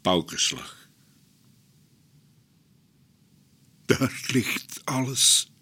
[0.00, 0.88] paukenslag.
[3.86, 5.52] Daar ligt alles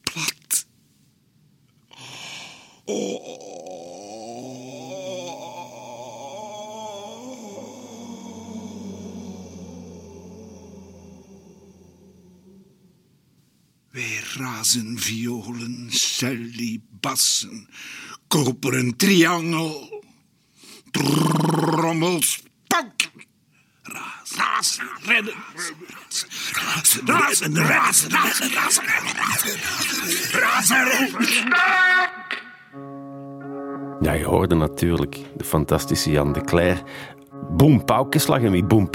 [0.00, 0.66] plat.
[13.90, 17.68] Weer razen violen, cellibassen,
[18.28, 20.02] koperen triangel,
[20.90, 22.42] trommels.
[24.64, 25.34] Razen, redden,
[26.54, 28.88] razen, razen, razen, razen, razen,
[30.32, 30.82] razen,
[34.00, 36.82] Ja, je hoorde natuurlijk de fantastische Jan de Cler.
[37.50, 38.42] Boem Paukenslag.
[38.42, 38.90] En wie Boem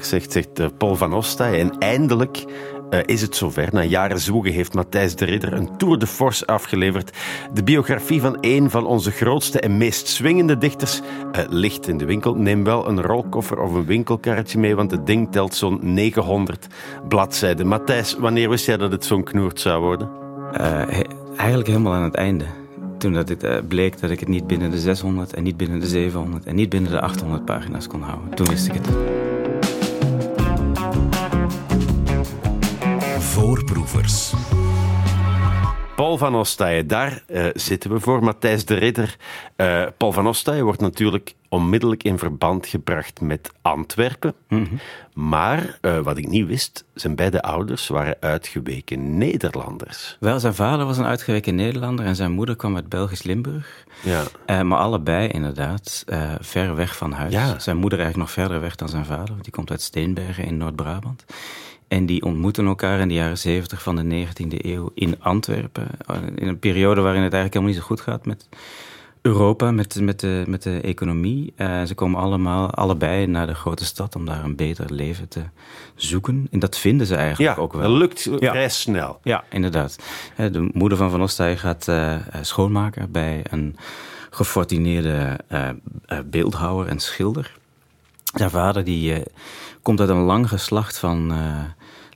[0.00, 1.60] zegt, zegt eh, Paul van Ostaaij.
[1.60, 2.44] En eindelijk
[2.90, 3.68] eh, is het zover.
[3.72, 7.16] Na jaren zwoegen heeft Matthijs de Ridder een tour de force afgeleverd.
[7.52, 11.00] De biografie van een van onze grootste en meest swingende dichters
[11.32, 12.34] eh, ligt in de winkel.
[12.34, 16.66] Neem wel een rolkoffer of een winkelkarretje mee, want het ding telt zo'n 900
[17.08, 17.66] bladzijden.
[17.66, 20.10] Matthijs, wanneer wist jij dat het zo'n knoert zou worden?
[20.52, 21.00] Eh,
[21.36, 22.44] eigenlijk helemaal aan het einde.
[22.98, 25.86] Toen dat het, bleek dat ik het niet binnen de 600 en niet binnen de
[25.86, 28.34] 700 en niet binnen de 800 pagina's kon houden.
[28.34, 28.88] Toen wist ik het.
[33.50, 34.32] Voorproevers.
[35.96, 38.24] Paul van Ostaaien, daar eh, zitten we voor.
[38.24, 39.16] Matthijs de Ridder.
[39.56, 44.34] Eh, Paul van Ostaaien wordt natuurlijk onmiddellijk in verband gebracht met Antwerpen.
[45.14, 50.16] Maar, eh, wat ik niet wist, zijn beide ouders waren uitgeweken Nederlanders.
[50.20, 53.84] Wel, zijn vader was een uitgeweken Nederlander en zijn moeder kwam uit Belgisch Limburg.
[54.02, 54.22] Ja.
[54.46, 57.32] Eh, maar allebei inderdaad eh, ver weg van huis.
[57.32, 57.58] Ja.
[57.58, 59.28] Zijn moeder eigenlijk nog verder weg dan zijn vader.
[59.28, 61.24] want Die komt uit Steenbergen in Noord-Brabant.
[61.90, 65.88] En die ontmoeten elkaar in de jaren 70 van de 19e eeuw in Antwerpen.
[66.06, 68.48] eh, In een periode waarin het eigenlijk helemaal niet zo goed gaat met
[69.22, 71.52] Europa, met, met, de, met de economie.
[71.56, 75.40] Eh, ze komen allemaal, allebei naar de grote stad om daar een beter leven te
[75.94, 76.46] zoeken.
[76.50, 77.82] En dat vinden ze eigenlijk Ja, ook wel.
[77.82, 78.50] dat lukt Ja.
[78.50, 79.20] vrij snel.
[79.22, 79.96] Ja, inderdaad.
[80.36, 81.88] Eh, De moeder van Van Ostaaij gaat
[82.42, 83.76] schoonmaken bij een
[84.30, 87.58] gefortuneerde eh, eh, beeldhouwer en schilder.
[88.34, 89.22] Zijn vader die,
[89.82, 91.32] komt uit een lang geslacht van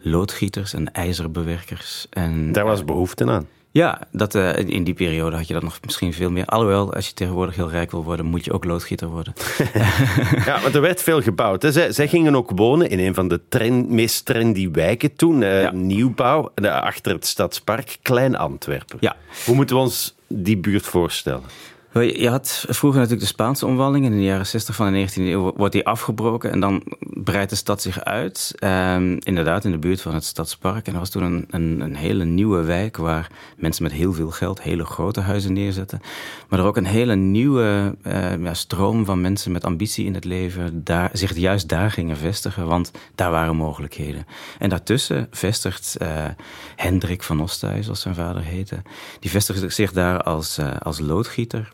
[0.05, 2.07] loodgieters en ijzerbewerkers.
[2.11, 3.47] En, Daar was behoefte aan.
[3.71, 6.45] ja, dat, eh, in die periode had je dat nog misschien veel meer.
[6.47, 9.33] Alhoewel, als je tegenwoordig heel rijk wil worden, moet je ook loodgieter worden.
[10.47, 11.63] Ja, want er werd veel gebouwd.
[11.63, 11.73] Hè.
[11.73, 15.43] Zij, zij gingen ook wonen in een van de trend, meest trendy wijken toen.
[15.43, 15.71] eh, Ja.
[15.73, 18.97] Nieuwbouw, eh, achter het Stadspark, Klein Antwerpen.
[19.01, 19.17] Ja.
[19.45, 21.43] Hoe moeten we ons die buurt voorstellen?
[22.03, 24.05] Je had vroeger natuurlijk de Spaanse omwalling.
[24.05, 26.51] En in de jaren 60 van de 19e eeuw wordt die afgebroken.
[26.51, 28.53] En dan breidt de stad zich uit.
[28.59, 30.87] Ehm, inderdaad, in de buurt van het Stadspark.
[30.87, 32.97] En dat was toen een, een, een hele nieuwe wijk...
[32.97, 36.01] waar mensen met heel veel geld hele grote huizen neerzetten.
[36.49, 40.25] Maar er ook een hele nieuwe eh, ja, stroom van mensen met ambitie in het
[40.25, 40.85] leven...
[40.85, 44.27] Daar, zich juist daar gingen vestigen, want daar waren mogelijkheden.
[44.59, 46.25] En daartussen vestigt eh,
[46.77, 48.83] Hendrik van Ostaaij, zoals zijn vader heette...
[49.21, 51.73] die vestigt zich daar als, eh, als loodgieter...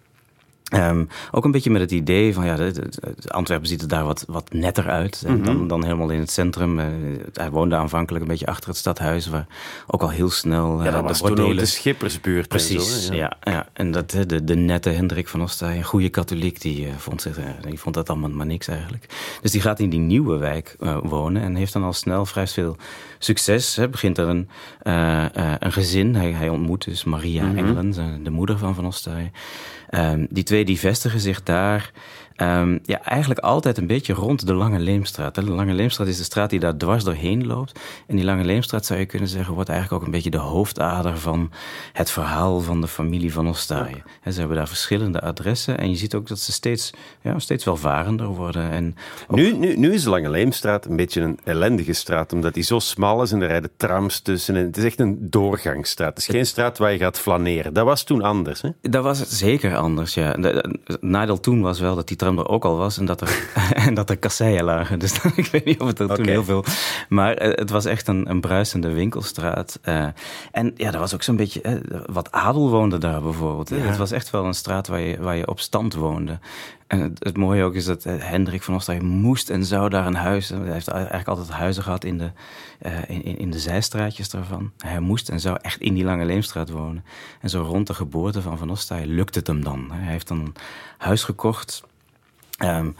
[0.70, 3.88] Ehm, ook een beetje met het idee van, ja, de- de- de- Antwerpen ziet er
[3.88, 6.78] daar wat, wat netter uit eh, dan, dan helemaal in het centrum.
[6.78, 6.86] Eh,
[7.32, 9.46] hij woonde aanvankelijk een beetje achter het stadhuis, waar
[9.86, 12.48] ook al heel snel eh, Ja, dat de was bordelen- de schippersbuurt.
[12.48, 13.36] Precies, en zo, ja.
[13.42, 17.22] Ja, En dat, de, de nette Hendrik van Ostaaij, een goede katholiek, die, eh, vond,
[17.22, 19.06] zich, eh, die vond dat allemaal maar niks eigenlijk.
[19.42, 22.46] Dus die gaat in die nieuwe wijk eh, wonen en heeft dan al snel vrij
[22.46, 22.76] veel
[23.18, 23.76] succes.
[23.76, 23.88] Hè.
[23.88, 24.48] Begint er een,
[24.82, 28.86] eh, eh, een gezin, hij, hij ontmoet dus Maria Engelen, zijn- de moeder van Van
[28.86, 29.30] Ostaaij.
[29.88, 31.90] Ehm, die twee die vestigen zich daar
[32.40, 35.34] ehm, ja, eigenlijk altijd een beetje rond de Lange Leemstraat.
[35.34, 37.80] De Lange Leemstraat is de straat die daar dwars doorheen loopt.
[38.06, 41.18] En die Lange Leemstraat, zou je kunnen zeggen, wordt eigenlijk ook een beetje de hoofdader
[41.18, 41.50] van
[41.92, 44.02] het verhaal van de familie van Ostaaien.
[44.20, 46.90] Hè, Ze hebben daar verschillende adressen en je ziet ook dat ze steeds,
[47.22, 48.70] ja, steeds welvarender worden.
[48.70, 48.94] En
[49.28, 52.78] Nu, nu, nu is de Lange Leemstraat een beetje een ellendige straat, omdat die zo
[52.78, 54.56] smal is en er rijden trams tussen.
[54.56, 56.08] En het is echt een doorgangsstraat.
[56.08, 57.72] Het is geen straat waar je gaat flaneren.
[57.74, 58.62] Dat was toen anders.
[58.62, 58.68] Hè?
[58.80, 60.36] Dat was zeker anders, ja.
[61.00, 63.48] Nadeel toen was wel dat die tram er ook al was en dat er,
[63.86, 64.98] en dat er kasseien lagen.
[64.98, 66.64] Dus ik weet niet of het er toen heel veel...
[67.08, 69.78] Maar eh, het was echt een, een bruisende winkelstraat.
[69.82, 70.06] eh.
[70.52, 71.60] en ja, er was ook zo'n beetje...
[71.60, 71.74] eh,
[72.06, 73.68] wat adel woonde daar bijvoorbeeld.
[73.68, 76.38] Het was echt wel een straat waar je, waar je op stand woonde.
[76.86, 80.14] En het, het mooie ook is dat Hendrik van Ostaaij moest en zou daar een
[80.14, 80.48] huis...
[80.48, 82.30] Hij heeft eigenlijk altijd huizen gehad in de,
[83.06, 84.70] in, in- in de zijstraatjes daarvan.
[84.78, 87.04] Hij moest en zou echt in die Lange Leemstraat wonen.
[87.40, 89.88] En zo rond de geboorte van Van Ostaaij lukt het hem dan.
[89.92, 90.54] Hij heeft dan een
[90.98, 91.82] huis gekocht...
[92.60, 92.90] Ehm,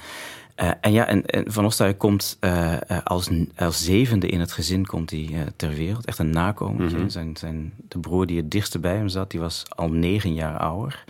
[0.61, 4.53] eh, en ja, en, en Van Ostaaij komt eh, eh, als, als zevende in het
[4.53, 6.05] gezin komt hij, ter wereld.
[6.05, 7.11] Echt een nakomertje.
[7.11, 10.59] zijn, zijn, de broer die het dichtste bij hem zat, die was al negen jaar
[10.59, 11.05] ouder.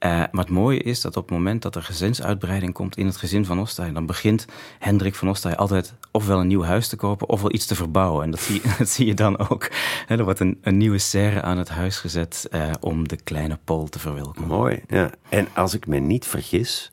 [0.00, 3.44] Maar het mooie is dat op het moment dat er gezinsuitbreiding komt in het gezin
[3.44, 4.46] van Ostay, dan begint
[4.78, 8.24] Hendrik van Ostay altijd ofwel een nieuw huis te kopen ofwel iets te verbouwen.
[8.24, 9.70] En dat zie, dat zie je dan ook.
[10.08, 12.48] er wordt een, een, nieuwe serre aan het huis gezet
[12.80, 14.48] om de kleine Paul te verwelkomen.
[14.48, 15.10] Mooi, ja.
[15.28, 16.92] En als ik me niet vergis,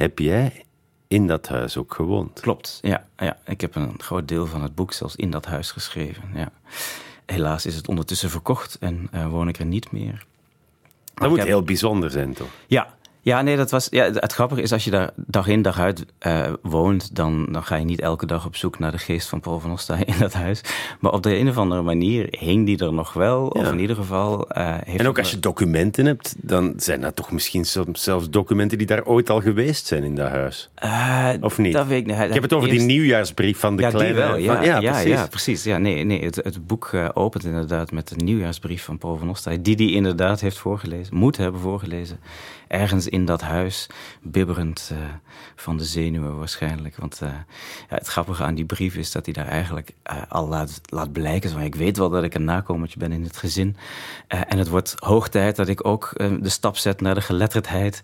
[0.00, 0.64] heb jij
[1.08, 2.40] in dat huis ook gewoond.
[2.40, 3.38] Klopt, ja, ja.
[3.44, 6.22] Ik heb een groot deel van het boek zelfs in dat huis geschreven.
[6.34, 6.52] Ja.
[7.26, 10.26] Helaas is het ondertussen verkocht en uh, woon ik er niet meer.
[11.14, 12.48] Dat moet heel bijzonder zijn, toch?
[12.66, 13.86] Ja, ja, nee, dat was.
[13.90, 17.62] Ja, het grappige is als je daar dag in dag uit uh, woont, dan, dan
[17.62, 20.32] ga je niet elke dag op zoek naar de geest van Paul van in dat
[20.32, 20.60] huis.
[21.00, 23.46] Maar op de een of andere manier hing die er nog wel.
[23.46, 24.58] Of in ieder geval.
[24.58, 28.78] Uh, heeft en ook als je documenten hebt, dan zijn dat toch misschien zelfs documenten
[28.78, 30.70] die daar ooit al geweest zijn in dat huis.
[30.84, 31.72] Uh, of niet?
[31.72, 32.18] Dat weet ik niet.
[32.18, 34.14] Ik heb het over die nieuwjaarsbrief van de ja, kleine.
[34.14, 35.10] Die wel, ja, van, ja, ja, precies.
[35.10, 35.64] Ja, precies.
[35.64, 39.76] Ja, nee, nee, het, het boek opent inderdaad met de nieuwjaarsbrief van Paul van die
[39.76, 42.18] die inderdaad heeft voorgelezen, moet hebben voorgelezen
[42.70, 43.86] ergens in dat huis,
[44.22, 44.98] bibberend uh,
[45.56, 46.96] van de zenuwen waarschijnlijk.
[46.96, 47.28] Want uh,
[47.88, 51.12] ja, het grappige aan die brief is dat hij daar eigenlijk uh, al laat, laat
[51.12, 51.50] blijken.
[51.50, 53.76] Van, ik weet wel dat ik een nakomertje ben in het gezin.
[54.26, 58.00] en het wordt hoog tijd dat ik ook de stap zet naar de geletterdheid.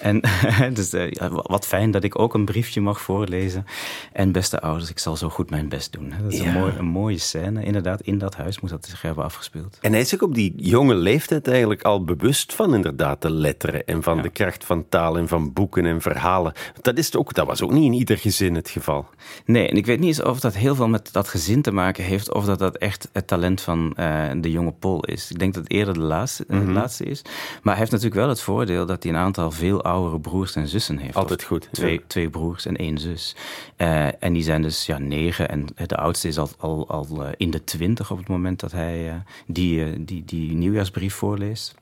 [0.00, 0.22] En
[0.74, 0.94] dus
[1.28, 3.66] wat fijn dat ik ook een briefje mag voorlezen.
[4.12, 6.12] En beste ouders, ik zal zo goed mijn best doen.
[6.22, 6.46] Dat is ja.
[6.46, 7.64] een, mooi, een mooie scène.
[7.64, 9.78] Inderdaad, in dat huis moet dat zich hebben afgespeeld.
[9.80, 13.86] En hij is ook op die jonge leeftijd eigenlijk al bewust van inderdaad de letteren
[13.86, 16.52] en van van de kracht van taal en van boeken en verhalen.
[16.80, 19.08] Dat, is ook, dat was ook niet in ieder gezin het geval.
[19.44, 22.04] Nee, en ik weet niet eens of dat heel veel met dat gezin te maken
[22.04, 25.30] heeft, of dat dat echt het talent van uh, de jonge Paul is.
[25.30, 26.66] Ik denk dat het eerder de laatste, mm -hmm.
[26.66, 27.22] het laatste is.
[27.22, 30.68] Maar hij heeft natuurlijk wel het voordeel dat hij een aantal veel oudere broers en
[30.68, 31.14] zussen heeft.
[31.14, 31.68] Altijd goed.
[31.72, 32.00] Twee, ja.
[32.06, 33.36] twee broers en één zus.
[33.76, 37.50] Uh, en die zijn dus ja, negen en de oudste is al, al, al in
[37.50, 41.74] de twintig op het moment dat hij die, die, die nieuwjaarsbrief voorleest.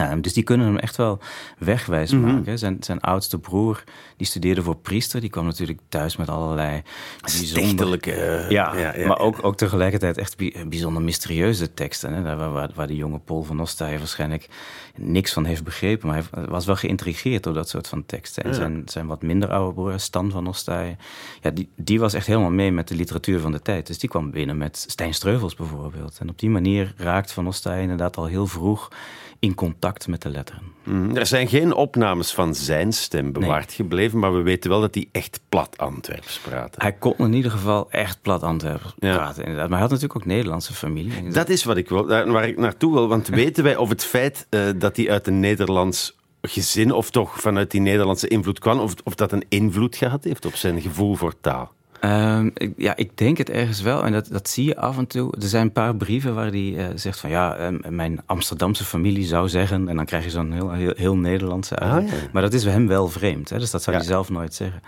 [0.00, 1.18] Um, dus die kunnen hem echt wel
[1.58, 2.34] wegwijs Mhm.
[2.34, 2.58] maken.
[2.58, 3.84] Zijn, zijn oudste broer,
[4.16, 5.20] die studeerde voor priester.
[5.20, 6.82] Die kwam natuurlijk thuis met allerlei
[7.20, 7.48] bijzonder...
[7.48, 8.46] Stichtelijke...
[8.48, 12.12] Ja, maar ook, ook tegelijkertijd echt bij- bijzonder mysterieuze teksten.
[12.12, 14.48] Hè, waar, waar, waar de jonge Paul van Ostaaij waarschijnlijk
[14.96, 16.08] niks van heeft begrepen.
[16.08, 18.42] Maar hij was wel geïntrigeerd door dat soort van teksten.
[18.42, 18.54] En Ja.
[18.56, 20.96] zijn, zijn wat minder oude broer, Stan van Ostaaij...
[21.42, 23.86] Ja, die, die was echt helemaal mee met de literatuur van de tijd.
[23.86, 26.16] Dus die kwam binnen met Stijn Streuvels bijvoorbeeld.
[26.20, 28.88] En op die manier raakt Van Ostaaij inderdaad al heel vroeg
[29.38, 30.62] in contact met de letteren.
[30.82, 31.16] Mhm.
[31.16, 35.08] Er zijn geen opnames van zijn stem bewaard gebleven, maar we weten wel dat hij
[35.12, 36.78] echt plat Antwerps praatte.
[36.82, 39.14] Hij kon in ieder geval echt plat Antwerpen Ja.
[39.16, 39.68] praten, inderdaad.
[39.68, 41.30] Maar hij had natuurlijk ook Nederlandse familie.
[41.30, 43.08] Dat is wat ik wil, waar ik naartoe wil.
[43.08, 47.40] Want weten wij of het feit eh, dat hij uit een Nederlands gezin, of toch
[47.40, 51.14] vanuit die Nederlandse invloed kwam, of, of dat een invloed gehad heeft op zijn gevoel
[51.14, 51.72] voor taal?
[52.00, 54.04] Ehm, ik- ja, ik denk het ergens wel.
[54.04, 55.32] En dat, dat zie je af en toe.
[55.40, 57.30] Er zijn een paar brieven waar hij eh, zegt van...
[57.30, 59.88] ja, ehm, mijn Amsterdamse familie zou zeggen...
[59.88, 62.04] en dan krijg je zo'n heel, heel, heel Nederlandse uit.
[62.04, 62.14] Ah, ja.
[62.32, 63.50] Maar dat is hem wel vreemd.
[63.50, 63.58] Hè?
[63.58, 64.02] Dus dat zou Ja.
[64.02, 64.80] hij zelf nooit zeggen.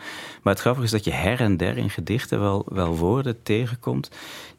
[0.42, 2.40] Maar het grappige is dat je her en der in gedichten...
[2.40, 4.10] wel, wel woorden tegenkomt...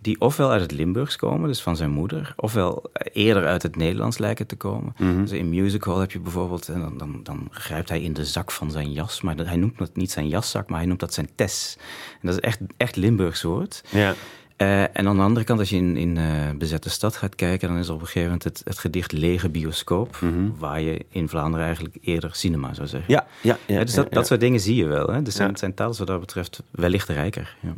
[0.01, 2.33] die ofwel uit het Limburgs komen, dus van zijn moeder...
[2.36, 4.94] ofwel eerder uit het Nederlands lijken te komen.
[4.98, 5.21] Mhm.
[5.21, 6.69] Dus in Musical heb je bijvoorbeeld...
[6.69, 9.21] en dan, dan, dan grijpt hij in de zak van zijn jas...
[9.21, 11.77] maar hij noemt dat niet zijn jaszak, maar hij noemt dat zijn tes.
[12.21, 13.83] En dat is echt, echt Limburgs woord.
[13.89, 14.13] Ja.
[14.56, 16.24] Eh, en aan de andere kant, als je in, in eh,
[16.57, 17.68] Bezette Stad gaat kijken...
[17.68, 20.19] dan is er op een gegeven moment het, het gedicht Lege Bioscoop...
[20.57, 23.13] waar je in Vlaanderen eigenlijk eerder cinema zou zeggen.
[23.13, 25.08] Ja, ja, ja, Ja, dus ja, dat, dat soort dingen zie je wel.
[25.08, 25.22] Hè?
[25.22, 27.55] Dus zijn, zijn taal wat dat betreft wellicht rijker.
[27.60, 27.74] Ja.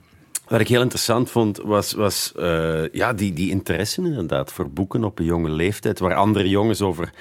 [0.47, 5.03] Wat ik heel interessant vond, was, was eh, ja, die, die interesse inderdaad voor boeken
[5.03, 5.99] op een jonge leeftijd.
[5.99, 7.13] Waar andere jongens over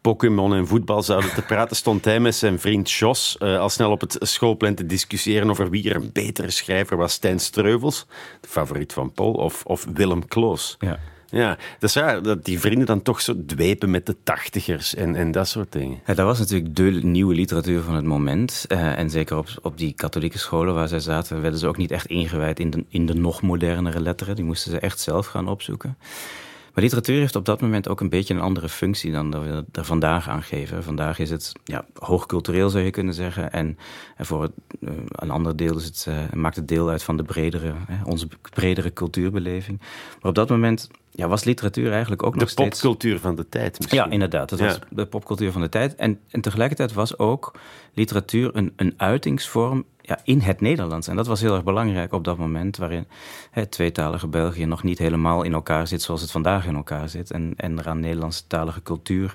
[0.00, 3.90] Pokémon en voetbal zouden te praten, stond hij met zijn vriend Jos eh, al snel
[3.90, 7.12] op het schoolplein te discussiëren over wie er een betere schrijver was.
[7.12, 8.06] Stijn Streuvels,
[8.40, 10.76] de favoriet van Paul, of, of Willem Kloos.
[10.78, 10.98] Ja.
[11.30, 15.14] Ja, dat is raar dat die vrienden dan toch zo dwepen met de tachtigers en,
[15.14, 16.00] en dat soort dingen.
[16.06, 18.64] Ja, dat was natuurlijk de nieuwe literatuur van het moment.
[18.68, 21.90] Eh, en zeker op, op die katholieke scholen waar zij zaten, werden ze ook niet
[21.90, 24.36] echt ingewijd in de, in de nog modernere letteren.
[24.36, 25.96] Die moesten ze echt zelf gaan opzoeken.
[26.74, 29.64] Maar literatuur heeft op dat moment ook een beetje een andere functie dan dat we
[29.72, 30.82] er vandaag aan geven.
[30.82, 33.52] Vandaag is het ja, hoogcultureel, zou je kunnen zeggen.
[33.52, 33.78] En,
[34.16, 37.16] en voor het, eh, een ander deel is het, eh, maakt het deel uit van
[37.16, 39.78] de bredere, onze bredere cultuurbeleving.
[40.20, 42.68] Maar op dat moment ja, was literatuur eigenlijk ook De nog steeds...
[42.68, 43.98] popcultuur van de tijd misschien.
[43.98, 44.48] Ja, inderdaad.
[44.48, 44.64] Dat Ja.
[44.64, 45.94] was de popcultuur van de tijd.
[45.94, 47.54] En, en tegelijkertijd was ook
[47.94, 51.08] literatuur een, een uitingsvorm ja, in het Nederlands.
[51.08, 53.06] En dat was heel erg belangrijk op dat moment, waarin
[53.50, 57.30] het tweetalige België nog niet helemaal in elkaar zit zoals het vandaag in elkaar zit.
[57.30, 59.34] En, en er aan Nederlandstalige cultuur,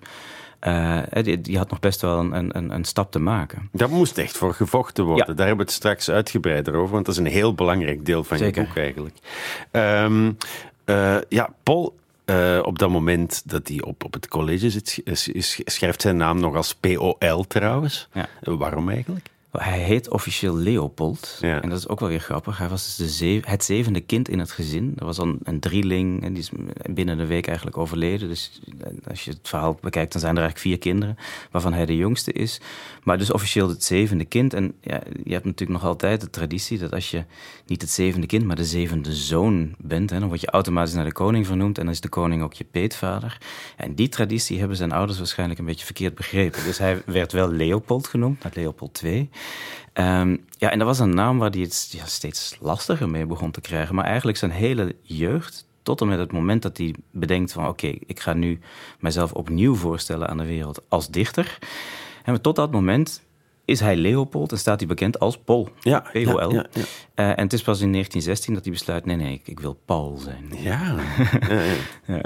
[0.59, 3.69] eh, die, die had nog best wel een, een, een stap te maken.
[3.71, 5.25] Daar moest echt voor gevochten worden.
[5.27, 5.33] Ja.
[5.33, 8.37] Daar hebben we het straks uitgebreider over, want dat is een heel belangrijk deel van
[8.37, 8.61] Zeker.
[8.61, 9.15] je boek eigenlijk.
[9.71, 10.31] Ehm,
[10.85, 11.95] eh, ja, Paul
[12.25, 15.01] eh, op dat moment dat hij op, op het college zit,
[15.65, 18.07] schrijft zijn naam nog als POL trouwens.
[18.13, 18.27] Ja.
[18.41, 19.29] waarom eigenlijk?
[19.51, 21.37] Hij heet officieel Leopold.
[21.41, 22.57] En dat is ook wel weer grappig.
[22.57, 24.93] Hij was dus de het zevende kind in het gezin.
[24.97, 26.51] Er was dan een drieling en die is
[26.89, 28.27] binnen een week eigenlijk overleden.
[28.27, 28.61] Dus
[29.09, 31.17] als je het verhaal bekijkt, dan zijn er eigenlijk vier kinderen,
[31.51, 32.61] waarvan hij de jongste is.
[33.03, 34.53] Maar dus officieel het zevende kind.
[34.53, 37.23] En ja, je hebt natuurlijk nog altijd de traditie dat als je
[37.65, 41.05] niet het zevende kind, maar de zevende zoon bent, hè, dan word je automatisch naar
[41.05, 43.37] de koning vernoemd en dan is de koning ook je peetvader.
[43.77, 46.63] En die traditie hebben zijn ouders waarschijnlijk een beetje verkeerd begrepen.
[46.63, 49.29] Dus hij werd wel Leopold genoemd, naar Leopold II.
[49.93, 53.51] Ehm, ja, en dat was een naam waar hij het ja, steeds lastiger mee begon
[53.51, 53.95] te krijgen.
[53.95, 57.67] Maar eigenlijk zijn hele jeugd, tot en met het moment dat hij bedenkt van...
[57.67, 58.59] oké, ik ga nu
[58.99, 61.57] mezelf opnieuw voorstellen aan de wereld als dichter...
[62.23, 63.23] En tot dat moment
[63.65, 65.69] is hij Leopold en staat hij bekend als Paul.
[65.79, 66.53] Ja, P-O-L.
[66.53, 66.81] Ja, ja,
[67.15, 69.79] uh, en het is pas in 1916 dat hij besluit: nee, nee, ik, ik wil
[69.85, 70.49] Paul zijn.
[70.61, 70.95] Ja.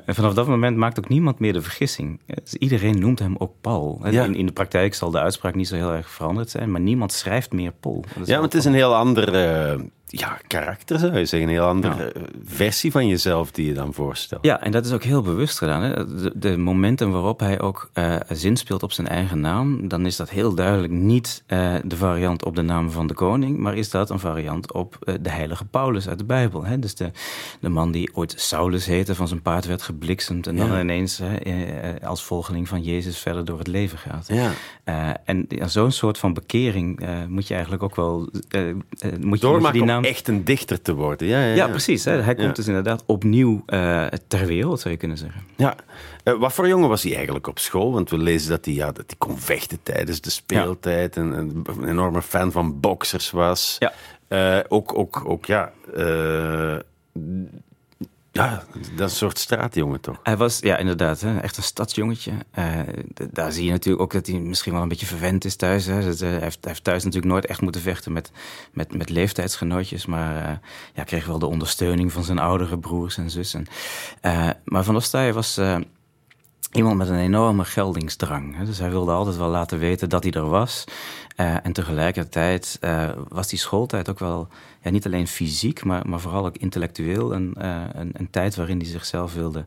[0.06, 2.22] en vanaf dat moment maakt ook niemand meer de vergissing.
[2.44, 4.06] Dus iedereen noemt hem ook Paul.
[4.06, 7.12] In, in, de praktijk zal de uitspraak niet zo heel erg veranderd zijn, maar niemand
[7.12, 8.04] schrijft meer Paul.
[8.25, 9.34] Ja, want het is een heel ander
[10.20, 11.50] ja, karakter zou je zeggen.
[11.50, 12.14] Een heel andere
[12.46, 14.46] versie van jezelf die je dan voorstelt.
[14.46, 15.82] Ja, en dat is ook heel bewust gedaan.
[15.82, 16.06] Hè?
[16.40, 20.30] De, momenten waarop hij ook uh, zin speelt op zijn eigen naam, dan is dat
[20.30, 24.10] heel duidelijk niet uh, de variant op de naam van de koning, maar is dat
[24.10, 26.66] een variant op uh, de heilige Paulus uit de Bijbel.
[26.66, 26.80] Hè?
[26.80, 27.12] Dus de,
[27.60, 31.22] de man die ooit Saulus heette, van zijn paard werd gebliksemd en dan ineens
[32.04, 34.28] als volgeling van Jezus verder door het leven gaat.
[34.28, 34.52] Ja.
[35.26, 38.30] en zo'n soort van bekering moet je eigenlijk ook wel...
[39.20, 41.28] moet je, moet je die naam echt een dichter te worden.
[41.28, 41.68] Ja, ja, ja.
[41.68, 42.06] precies.
[42.06, 42.22] Hè.
[42.22, 45.42] Hij komt dus inderdaad opnieuw uh, ter wereld, zou je kunnen zeggen.
[45.56, 45.76] Ja.
[46.24, 47.92] Uh, wat voor jongen was hij eigenlijk op school?
[47.92, 51.18] Want we lezen dat hij, ja, dat hij kon vechten tijdens de speeltijd.
[51.18, 53.76] En een, een enorme fan van boxers was.
[53.80, 53.94] Ja.
[54.30, 55.72] Uh, ook, ook, ook, ja
[58.36, 60.20] ja, dat is een soort straatjongen toch?
[60.24, 62.32] Hij was, ja, inderdaad, hè, echt een stadsjongetje.
[62.60, 62.80] Uh,
[63.32, 65.86] daar zie je natuurlijk ook dat hij misschien wel een beetje verwend is thuis.
[65.86, 66.10] Hè.
[66.10, 68.32] Uh, hij, heeft, heeft, thuis natuurlijk nooit echt moeten vechten met,
[68.72, 70.06] met, met leeftijdsgenootjes.
[70.06, 70.58] Maar uh,
[70.94, 73.65] ja, kreeg wel de ondersteuning van zijn oudere broers en zussen.
[74.63, 75.60] maar Van Ostaaij was
[76.72, 78.58] iemand met een enorme geldingsdrang.
[78.58, 78.65] Hè.
[78.65, 80.84] Dus hij wilde altijd wel laten weten dat hij er was.
[81.36, 82.80] en tegelijkertijd
[83.27, 84.48] was die schooltijd ook wel
[84.86, 88.77] ja, niet alleen fysiek, maar, maar vooral ook intellectueel een, uh, een, een, tijd waarin
[88.77, 89.65] hij zichzelf wilde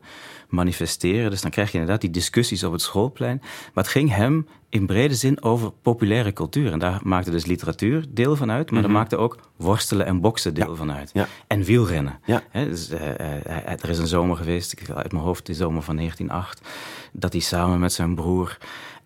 [0.49, 1.29] manifesteren.
[1.29, 3.37] Dus dan krijg je inderdaad die discussies op het schoolplein.
[3.73, 6.71] Maar het ging hem in brede zin over populaire cultuur.
[6.71, 10.21] En daar maakte dus literatuur deel van uit, maar mm daar maakte ook worstelen en
[10.21, 11.09] boksen deel van uit.
[11.13, 11.27] Ja.
[11.47, 12.19] En wielrennen.
[12.25, 12.43] Ja.
[12.51, 13.19] dus, uh,
[13.65, 16.61] er is een zomer geweest, ik uit mijn hoofd, de zomer van 1908,
[17.11, 18.57] dat hij samen met zijn broer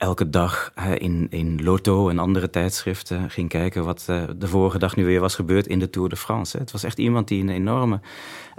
[0.03, 4.95] elke dag in, in Lotto en andere tijdschriften ging kijken wat uh, de vorige dag
[4.95, 6.57] nu weer was gebeurd in de Tour de France.
[6.57, 8.00] Het was echt iemand die een enorme,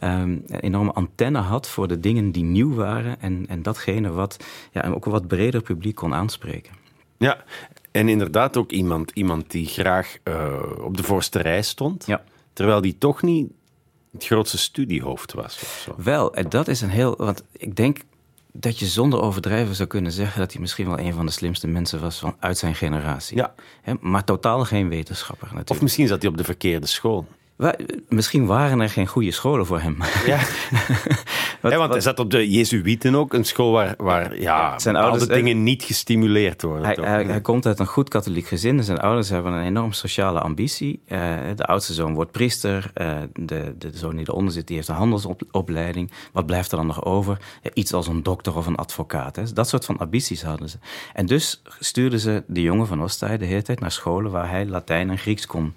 [0.04, 4.36] um, enorme antenne had voor de dingen die nieuw waren en, en datgene wat
[4.72, 6.72] ja, ook een wat breder publiek kon aanspreken.
[7.16, 7.44] Ja,
[7.90, 12.24] en inderdaad ook iemand, iemand die graag uh, op de voorste rij stond, ja.
[12.52, 13.52] terwijl die toch niet
[14.12, 15.58] het grootste studiehoofd was.
[15.62, 15.94] Of zo.
[15.96, 17.14] Wel, en dat is een heel.
[17.16, 17.98] Want ik denk
[18.56, 21.66] dat je zonder overdrijven zou kunnen zeggen dat hij misschien wel een van de slimste
[21.66, 23.36] mensen was van, uit zijn generatie.
[23.36, 23.54] Ja.
[24.00, 25.70] maar totaal geen wetenschapper natuurlijk.
[25.70, 27.26] Of misschien zat hij op de verkeerde school
[28.08, 29.96] misschien waren er geen goede scholen voor hem.
[30.26, 30.38] Ja,
[31.60, 35.26] wat, want hij zat op de Jezuïeten ook, een school waar, waar ja, zijn ouders,
[35.26, 36.84] dingen niet gestimuleerd worden.
[36.84, 38.84] Hij, hij, hij, komt uit een goed katholiek gezin.
[38.84, 41.00] Zijn ouders hebben een enorm sociale ambitie.
[41.08, 41.18] Uh,
[41.56, 42.90] de oudste zoon wordt priester.
[42.94, 46.10] Uh, de, de zoon die eronder zit, die heeft een handelsopleiding.
[46.32, 47.38] Wat blijft er dan nog over?
[47.62, 49.36] Ja, iets als een dokter of een advocaat.
[49.36, 49.52] Hè.
[49.52, 50.76] Dat soort van ambities hadden ze.
[51.12, 54.66] En dus stuurden ze de jongen van Ostij de hele tijd naar scholen waar hij
[54.66, 55.74] Latijn en Grieks kon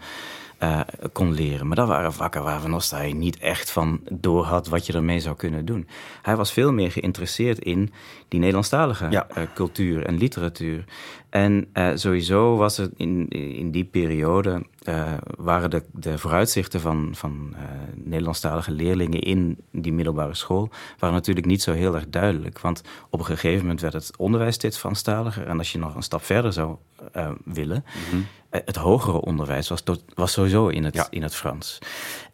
[0.64, 0.80] uh,
[1.12, 1.68] kon leren.
[1.68, 5.20] Maar dat waren vakken waar Van hij niet echt van door had wat je ermee
[5.20, 5.88] zou kunnen doen.
[6.22, 7.92] Hij was veel meer geïnteresseerd in
[8.28, 9.28] die Nederlandstalige ja.
[9.38, 10.84] uh, cultuur en literatuur.
[11.30, 17.10] En uh, sowieso was het in, in die periode uh, waren de, de vooruitzichten van,
[17.14, 17.60] van uh,
[17.96, 22.60] Nederlandstalige leerlingen in die middelbare school waren natuurlijk niet zo heel erg duidelijk.
[22.60, 25.48] Want op een gegeven moment werd het onderwijs steeds Franstaliger.
[25.48, 26.76] En als je nog een stap verder zou
[27.16, 28.26] uh, willen, mm -hmm.
[28.50, 31.08] het hogere onderwijs was, tot, was sowieso in het, ja.
[31.10, 31.78] in het Frans.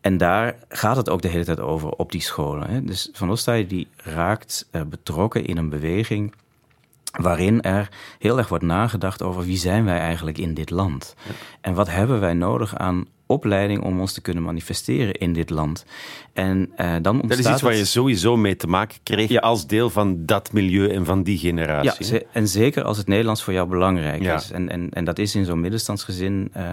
[0.02, 2.70] En daar gaat het ook de hele tijd over op die scholen.
[2.70, 2.84] Hè.
[2.84, 6.34] Dus Van Ostaaij die raakt betrokken in een beweging
[7.22, 7.90] waarin er
[8.20, 11.16] heel erg wordt nagedacht over wie zijn wij eigenlijk in dit land.
[11.62, 15.86] En wat hebben wij nodig aan opleiding om ons te kunnen manifesteren in dit land.
[16.34, 19.40] En uh, dan ontstaat Dat is iets waar je sowieso mee te maken kreeg ja.
[19.40, 22.14] als deel van dat milieu en van die generatie.
[22.14, 24.36] Ja, en zeker als het Nederlands voor jou belangrijk ja.
[24.36, 24.52] is.
[24.52, 26.64] En, en, en dat is in zo'n middenstandsgezin, uh,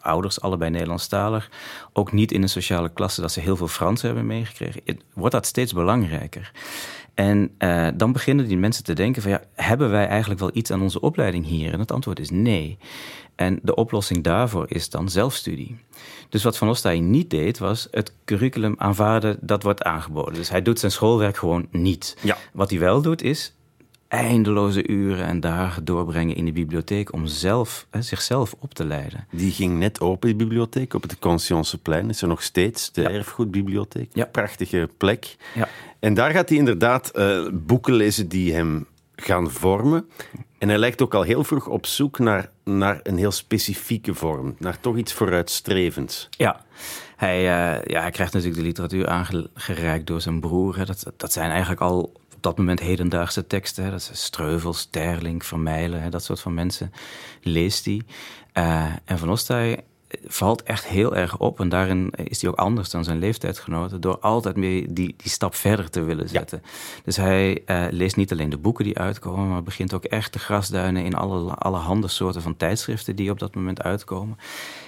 [0.00, 1.50] ouders allebei Nederlandstalig,
[1.92, 4.82] ook niet in een sociale klasse dat ze heel veel Frans hebben meegekregen,
[5.14, 6.52] wordt dat steeds belangrijker.
[7.14, 10.70] En uh, dan beginnen die mensen te denken van ja, hebben wij eigenlijk wel iets
[10.70, 11.72] aan onze opleiding hier?
[11.72, 12.78] En het antwoord is nee.
[13.34, 15.76] En de oplossing daarvoor is dan zelfstudie.
[16.28, 20.34] Dus wat Van Ostaaij niet deed, was het curriculum aanvaarden dat wordt aangeboden.
[20.34, 22.16] Dus hij doet zijn schoolwerk gewoon niet.
[22.22, 22.36] Ja.
[22.52, 23.54] Wat hij wel doet, is
[24.10, 29.26] eindeloze uren en dagen doorbrengen in de bibliotheek om zelf, hè, zichzelf op te leiden.
[29.30, 32.08] Die ging net open, die bibliotheek, op het Conscienceplein.
[32.08, 33.10] Is er nog steeds de ja.
[33.10, 34.10] erfgoedbibliotheek.
[34.12, 34.24] Ja.
[34.24, 35.36] Prachtige plek.
[35.54, 35.68] Ja.
[36.00, 40.08] En daar gaat hij inderdaad uh, boeken lezen die hem gaan vormen.
[40.58, 44.54] En hij lijkt ook al heel vroeg op zoek naar, naar een heel specifieke vorm,
[44.58, 46.28] naar toch iets vooruitstrevends.
[46.30, 46.64] Ja,
[47.16, 50.76] hij, uh, ja, hij krijgt natuurlijk de literatuur aangereikt door zijn broer.
[50.76, 50.84] Hè.
[50.84, 52.00] Dat, dat zijn eigenlijk al
[52.34, 53.84] op dat moment hedendaagse teksten.
[53.84, 53.90] Hè.
[53.90, 56.92] Dat zijn Streuvel, Sterling, Vermeilen, hè, dat soort van mensen
[57.42, 58.00] leest hij.
[58.54, 59.84] Uh, en Van Ostaaij
[60.24, 61.60] valt echt heel erg op.
[61.60, 64.00] En daarin is hij ook anders dan zijn leeftijdsgenoten.
[64.00, 66.60] Door altijd meer die, die stap verder te willen zetten.
[66.62, 66.70] Ja.
[67.04, 69.48] Dus hij uh, leest niet alleen de boeken die uitkomen.
[69.48, 73.54] Maar begint ook echt te grasduinen in alle, allerhande soorten van tijdschriften die op dat
[73.54, 74.38] moment uitkomen.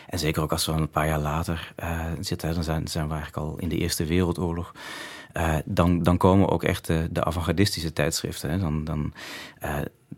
[0.08, 2.54] En zeker ook als we een paar jaar later uh, zitten.
[2.54, 4.72] Dan zijn, zijn we eigenlijk al in de Eerste Wereldoorlog.
[5.36, 8.50] Uh, dan, dan komen ook echt de, de avant-gardistische tijdschriften.
[8.50, 8.58] Hè.
[8.58, 9.12] Dan, dan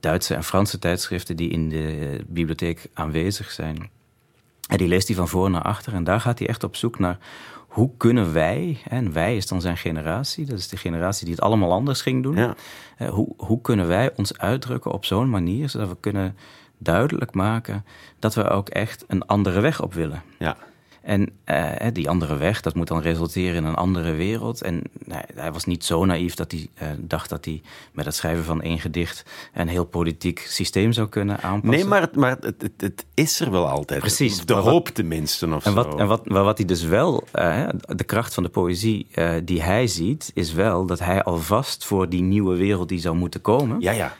[0.00, 3.90] Duitse en Franse tijdschriften die in de bibliotheek aanwezig zijn.
[4.68, 5.94] En die leest hij van voor naar achter.
[5.94, 7.18] En daar gaat hij echt op zoek naar
[7.68, 11.44] hoe kunnen wij, en wij is dan zijn generatie, dat is de generatie die het
[11.44, 12.36] allemaal anders ging doen.
[12.36, 12.54] Ja.
[13.08, 16.36] Hoe, hoe kunnen wij ons uitdrukken op zo'n manier, zodat we kunnen
[16.78, 17.84] duidelijk maken
[18.18, 20.22] dat we ook echt een andere weg op willen.
[20.38, 20.56] Ja.
[21.04, 24.62] En uh, die andere weg, dat moet dan resulteren in een andere wereld.
[24.62, 28.14] En nou, hij was niet zo naïef dat hij uh, dacht dat hij met het
[28.14, 31.80] schrijven van één gedicht een heel politiek systeem zou kunnen aanpassen.
[31.80, 34.00] Nee, maar, het, maar het, het, het is er wel altijd.
[34.00, 34.44] Precies.
[34.44, 35.76] De hoop tenminste of en zo.
[35.76, 39.06] Wat, en wat, maar wat hij dus wel, uh, de kracht van de poëzie
[39.44, 43.40] die hij ziet, is wel dat hij alvast voor die nieuwe wereld die zou moeten
[43.40, 43.80] komen.
[43.80, 44.16] Ja, ja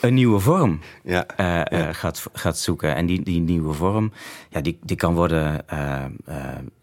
[0.00, 1.72] een nieuwe vorm ja, uh, ja.
[1.72, 2.94] Uh, gaat, gaat zoeken.
[2.94, 4.12] En die, die nieuwe vorm,
[4.50, 6.04] ja, die, die kan worden uh,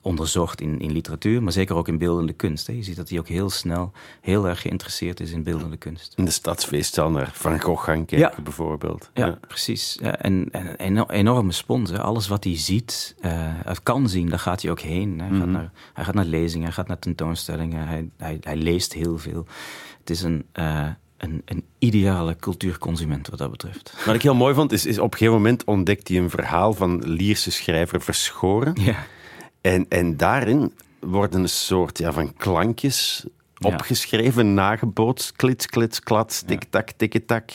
[0.01, 2.67] onderzocht in, in literatuur, maar zeker ook in beeldende kunst.
[2.67, 2.73] Hè.
[2.73, 6.13] Je ziet dat hij ook heel snel heel erg geïnteresseerd is in beeldende kunst.
[6.15, 8.43] In de stadsfeeststal naar Van Gogh gaan kijken, ja.
[8.43, 9.09] bijvoorbeeld.
[9.13, 9.97] Ja, precies.
[9.97, 11.89] en, en een enorme spons.
[11.89, 12.01] Hè.
[12.01, 13.15] Alles wat hij ziet,
[13.83, 15.19] kan zien, daar gaat hij ook heen.
[15.19, 15.39] Hij, mm -hmm.
[15.39, 19.17] gaat, naar, hij gaat naar lezingen, hij gaat naar tentoonstellingen, hij, hij, hij leest heel
[19.17, 19.45] veel.
[19.99, 20.45] Het is een
[21.23, 23.93] een, een, ideale cultuurconsument wat dat betreft.
[24.05, 26.73] Wat ik heel mooi vond, is, is op een gegeven moment ontdekt hij een verhaal
[26.73, 28.77] van Lierse schrijver Verschoren.
[28.81, 28.95] Ja.
[29.61, 33.25] En, en daarin worden een soort ja, van klankjes
[33.59, 35.31] opgeschreven, nagebootst.
[35.31, 37.51] Klits, klits, klats, tik-tak, tik-tak.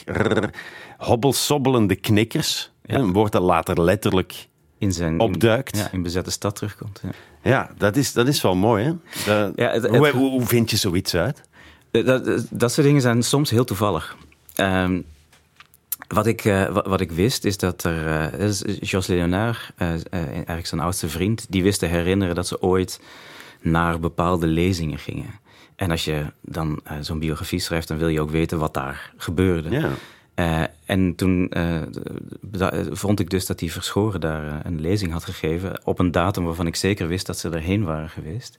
[0.99, 2.71] Hobbelsobbelende knikkers.
[2.85, 2.99] Ja.
[2.99, 5.77] Een woord dat later letterlijk in zijn, opduikt.
[5.77, 7.01] In, ja, in bezette stad terugkomt.
[7.03, 7.11] Ja,
[7.43, 8.85] ja dat, is, dat is wel mooi.
[8.85, 8.93] Hè?
[9.27, 11.48] Dat, ja, het, het, hoe, hoe, hoe vind je zoiets uit?
[11.91, 14.17] Dat, dat soort dingen zijn soms heel toevallig.
[14.61, 15.05] Um,
[16.09, 18.33] wat, ik, uh, wat, wat, ik wist is dat er.
[18.41, 23.01] Uh, Jos Leonard, uh, eigenlijk zijn oudste vriend, die wist te herinneren dat ze ooit
[23.61, 25.41] naar bepaalde lezingen gingen.
[25.77, 29.71] En als je dan zo'n biografie schrijft, dan wil je ook weten wat daar gebeurde.
[29.71, 29.91] Ja.
[30.85, 31.53] En toen
[32.91, 36.67] vond ik dus dat die Verschoren daar een lezing had gegeven op een datum waarvan
[36.67, 38.57] ik zeker wist dat ze erheen waren geweest.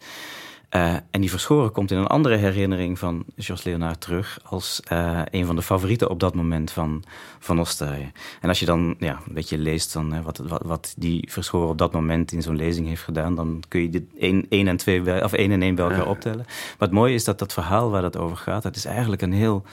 [0.76, 5.22] Uh, en die Verschoren komt in een andere herinnering van Jos Leonard terug als uh,
[5.32, 7.04] een van de favorieten op dat moment van
[7.40, 8.12] Van Ostaaien.
[8.42, 11.78] En als je dan ja, een beetje leest uh, wat, wat, wat, die Verschoren op
[11.78, 14.04] dat moment in zo'n lezing heeft gedaan, dan kun je dit
[14.50, 16.46] 1 en 2 of 1 en 1 bij elkaar optellen.
[16.48, 19.34] Maar het mooie is dat dat verhaal waar dat over gaat, dat is eigenlijk een
[19.34, 19.64] heel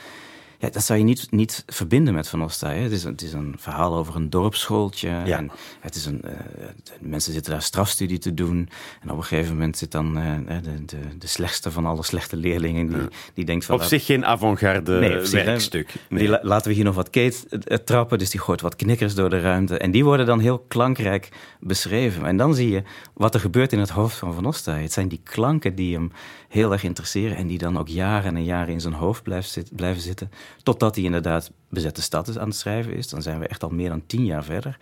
[0.59, 2.79] ja, dat zou je niet, niet verbinden met Van Ostaaij.
[2.79, 5.07] Het is, het is een verhaal over een dorpsschooltje.
[5.07, 5.37] Ja.
[5.37, 6.31] En het is een, uh,
[6.99, 8.69] mensen zitten daar strafstudie te doen.
[9.01, 12.35] En op een gegeven moment zit dan uh, de, de, de slechtste van alle slechte
[12.35, 12.87] leerlingen...
[12.87, 13.75] die, die denkt van...
[13.75, 15.93] Op zich geen avant-garde nee, werkstuk.
[16.09, 16.27] Nee.
[16.27, 17.45] Die, laten we hier nog wat keet
[17.85, 18.17] trappen.
[18.17, 19.77] Dus die gooit wat knikkers door de ruimte.
[19.77, 22.25] En die worden dan heel klankrijk beschreven.
[22.25, 24.81] En dan zie je wat er gebeurt in het hoofd van Van Ostaaij.
[24.81, 26.11] Het zijn die klanken die hem
[26.47, 27.37] heel erg interesseren...
[27.37, 30.31] en die dan ook jaren en jaren in zijn hoofd blijven zitten...
[30.63, 33.09] totdat hij inderdaad bezette stad is aan het schrijven is.
[33.09, 34.77] Dan zijn we echt al meer dan tien jaar verder.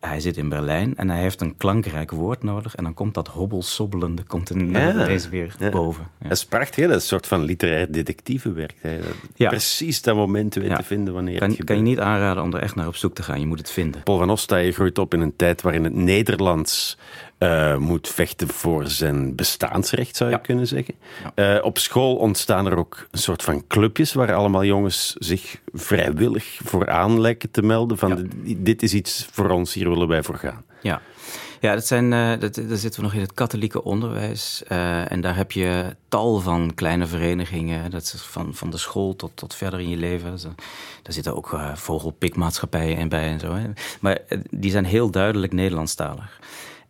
[0.00, 2.74] hij zit in Berlijn en hij heeft een klankrijk woord nodig.
[2.74, 4.92] En dan komt dat hobbelsobbelende komt in Ja.
[5.04, 5.70] deze weer Ja.
[5.70, 6.06] boven.
[6.20, 6.28] Ja.
[6.28, 6.86] Dat is prachtig, hè?
[6.86, 7.88] dat is een soort van literair
[9.34, 9.48] Ja.
[9.48, 12.60] Precies dat moment weten te vinden wanneer Kan, het kan je niet aanraden om er
[12.62, 13.40] echt naar op zoek te gaan.
[13.40, 14.02] Je moet het vinden.
[14.02, 16.98] Paul van Ostaaien groeit op in een tijd waarin het Nederlands
[17.42, 20.42] eh, moet vechten voor zijn bestaansrecht, zou je Ja.
[20.42, 20.94] kunnen zeggen.
[21.34, 26.60] Eh, op school ontstaan er ook een soort van clubjes waar allemaal jongens zich vrijwillig
[26.64, 27.98] voor aan lijken te melden.
[27.98, 28.54] Van Ja.
[28.56, 30.64] dit- is iets voor ons, hier willen wij voor gaan.
[30.82, 31.00] Ja,
[31.60, 34.62] ja dat zijn, eh, dat, daar zitten we nog in het katholieke onderwijs.
[35.08, 37.90] en daar heb je tal van kleine verenigingen.
[37.90, 40.30] Dat is van, van de school tot, tot verder in je leven.
[40.30, 43.54] Dus, daar zitten ook vogelpikmaatschappijen in bij en zo.
[43.54, 43.66] Hè.
[44.00, 44.18] Maar
[44.50, 46.38] die zijn heel duidelijk Nederlandstalig.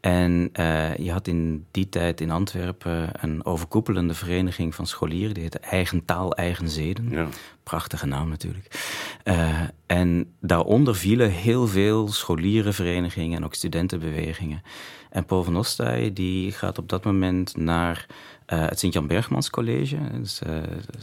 [0.03, 5.35] En eh, je had in die tijd in Antwerpen een overkoepelende vereniging van scholieren.
[5.35, 7.11] Die heette Eigen Taal, Eigen Zeden.
[7.11, 7.29] Ja.
[7.63, 8.81] Prachtige naam natuurlijk.
[9.25, 14.63] Eh, en daaronder vielen heel veel scholierenverenigingen en ook studentenbewegingen.
[15.11, 18.07] En Paul van Ostaaij die gaat op dat moment naar
[18.53, 19.97] eh, het Sint-Jan Bergmans College.
[20.13, 20.39] Dat is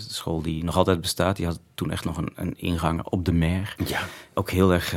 [0.08, 1.36] de school die nog altijd bestaat.
[1.36, 3.76] Die had toen echt nog een, een ingang op de Mer.
[3.86, 4.00] Ja.
[4.34, 4.96] Ook heel erg,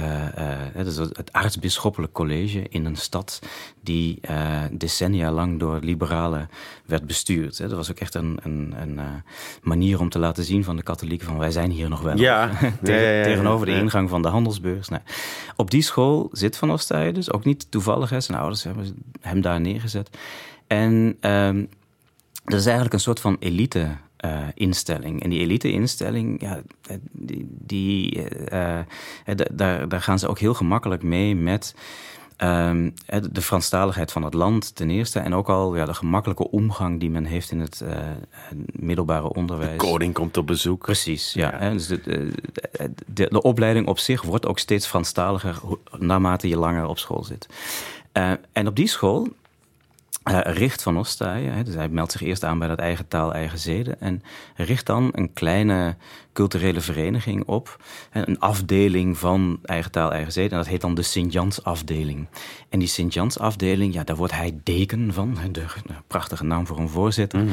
[0.74, 3.38] dat is het aartsbisschoppelijk college in een stad
[3.80, 4.20] die
[4.72, 6.48] decennia lang door liberalen
[6.86, 7.58] werd bestuurd.
[7.58, 7.68] hè.
[7.68, 9.00] Dat was ook echt een, een, een
[9.62, 12.16] manier om te laten zien van de katholieken van wij zijn hier nog wel.
[12.16, 12.48] Ja.
[12.82, 14.88] Tegen- Ja, ja, ja, tegenover de ingang van de handelsbeurs.
[14.88, 15.02] Nou,
[15.56, 18.10] op die school zit Van Ostaaien dus, ook niet toevallig.
[18.10, 18.20] Hè.
[18.20, 20.10] Zijn ouders hebben hem daar neergezet.
[20.66, 21.64] En ehm,
[22.44, 23.96] dat is eigenlijk een soort van elite.
[24.16, 25.22] eh, instelling.
[25.22, 28.78] En die elite-instelling, ja, eh, die, die, eh,
[29.24, 31.74] da- daar, daar gaan ze ook heel gemakkelijk mee met
[32.36, 35.18] ehm, eh, de Franstaligheid van het land ten eerste.
[35.18, 37.84] En ook al ja, de gemakkelijke omgang die men heeft in het
[38.72, 39.76] middelbare onderwijs.
[39.76, 40.82] Koning komt op bezoek.
[40.84, 41.70] Precies, ja.
[41.70, 42.30] Dus de, de,
[43.06, 45.58] de, de opleiding op zich wordt ook steeds Franstaliger
[45.98, 47.46] naarmate je langer op school zit.
[48.52, 49.28] En op die school
[50.22, 53.58] eh, richt Van Ostaaien, dus hij meldt zich eerst aan bij dat eigen taal, eigen
[53.58, 54.22] zeden, en
[54.56, 55.96] richt dan een kleine
[56.32, 61.02] culturele vereniging op, een afdeling van eigen taal, eigen zeden, en dat heet dan de
[61.02, 62.28] Sint-Jans afdeling.
[62.68, 65.64] En die Sint-Jans afdeling, ja, daar wordt hij deken van, de,
[66.06, 67.44] prachtige naam voor een voorzitter.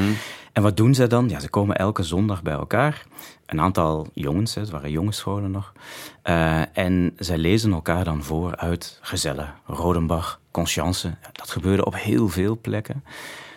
[0.53, 1.29] En wat doen ze dan?
[1.29, 3.05] Ja, ze komen elke zondag bij elkaar.
[3.45, 5.73] Een aantal jongens, het waren jongensscholen nog.
[6.21, 11.17] Eh, en zij lezen elkaar dan voor uit Gezelle, Rodenbach, Conscience.
[11.31, 13.03] Dat gebeurde op heel veel plekken.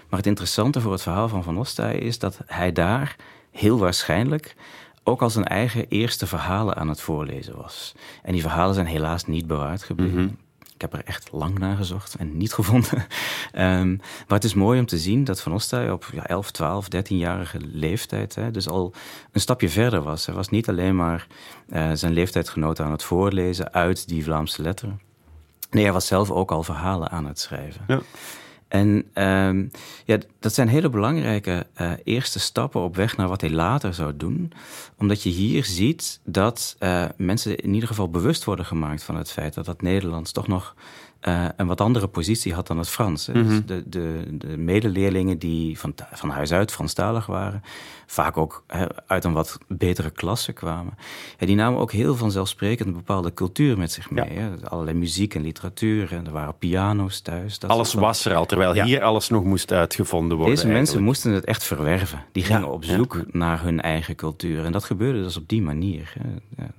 [0.08, 3.16] Maar het interessante voor het verhaal van Van Ostaaij is dat hij daar
[3.50, 4.56] heel waarschijnlijk
[5.04, 7.94] ook al zijn eigen eerste verhalen aan het voorlezen was.
[8.22, 10.38] En die verhalen zijn helaas niet bewaard gebleven.
[10.74, 13.06] Ik heb er echt lang naar gezocht en niet gevonden.
[13.52, 16.86] Ehm, maar het is mooi om te zien dat Van Ostaaij op ja, 11, 12,
[16.96, 18.34] 13-jarige leeftijd...
[18.34, 18.92] Hè, dus al
[19.32, 20.26] een stapje verder was.
[20.26, 21.26] Hij was niet alleen maar
[21.68, 25.00] eh, zijn leeftijdsgenoten aan het voorlezen uit die Vlaamse letteren.
[25.70, 27.84] Nee, hij was zelf ook al verhalen aan het schrijven.
[27.86, 28.00] Ja.
[28.72, 29.66] En ehm,
[30.04, 34.16] ja, dat zijn hele belangrijke eh, eerste stappen op weg naar wat hij later zou
[34.16, 34.52] doen.
[34.98, 39.30] Omdat je hier ziet dat eh, mensen in ieder geval bewust worden gemaakt van het
[39.30, 40.74] feit dat dat Nederlands toch nog
[41.22, 43.26] eh, een wat andere positie had dan het Frans.
[43.26, 43.32] hè.
[43.32, 47.62] Dus de, de, de medeleerlingen die van, van huis uit Franstalig waren,
[48.06, 48.64] vaak ook
[49.06, 50.94] uit een wat betere klasse kwamen,
[51.38, 54.32] ja, die namen ook heel vanzelfsprekend een bepaalde cultuur met zich mee.
[54.34, 54.40] Ja.
[54.40, 54.50] Hè.
[54.68, 57.58] Allerlei muziek en literatuur en er waren piano's thuis.
[57.58, 58.84] dat Alles was er al, terwijl Ja.
[58.84, 60.54] hier alles nog moest uitgevonden worden.
[60.54, 62.24] deze mensen moesten het echt verwerven.
[62.32, 64.64] Die gingen op zoek naar hun eigen cultuur.
[64.64, 66.12] En dat gebeurde dus op die manier.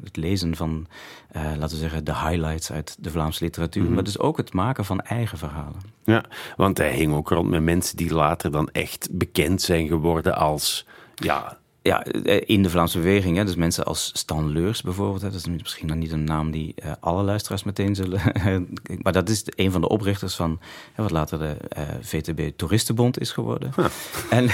[0.04, 0.88] Het lezen van,
[1.32, 3.84] eh, laten we zeggen, de highlights uit de Vlaamse literatuur.
[3.84, 3.94] Mhm.
[3.94, 5.82] Maar dus ook het maken van eigen verhalen.
[6.04, 6.24] Ja,
[6.56, 10.86] want hij hing ook rond met mensen die later dan echt bekend zijn geworden als...
[11.16, 13.38] Ja, Ja, eh, in de Vlaamse beweging.
[13.38, 13.46] Hè.
[13.46, 15.22] Dus mensen als Stan Leurs bijvoorbeeld.
[15.22, 15.30] Hè.
[15.30, 18.22] Dat is misschien dan niet een naam die eh, alle luisteraars meteen zullen...
[19.04, 20.60] maar dat is een van de oprichters van
[20.94, 23.72] hè, wat later de eh, VTB Toeristenbond is geworden.
[24.30, 24.50] En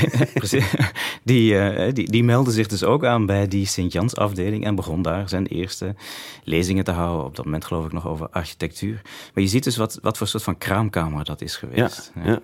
[1.24, 4.66] die, die, die meldde zich dus ook aan bij die Sint-Jans afdeling...
[4.66, 5.96] en begon daar zijn eerste
[6.44, 7.26] lezingen te houden.
[7.26, 9.02] Op dat moment geloof ik nog over architectuur.
[9.34, 12.12] Maar je ziet dus wat, wat voor soort van kraamkamer dat is geweest.
[12.24, 12.40] ja.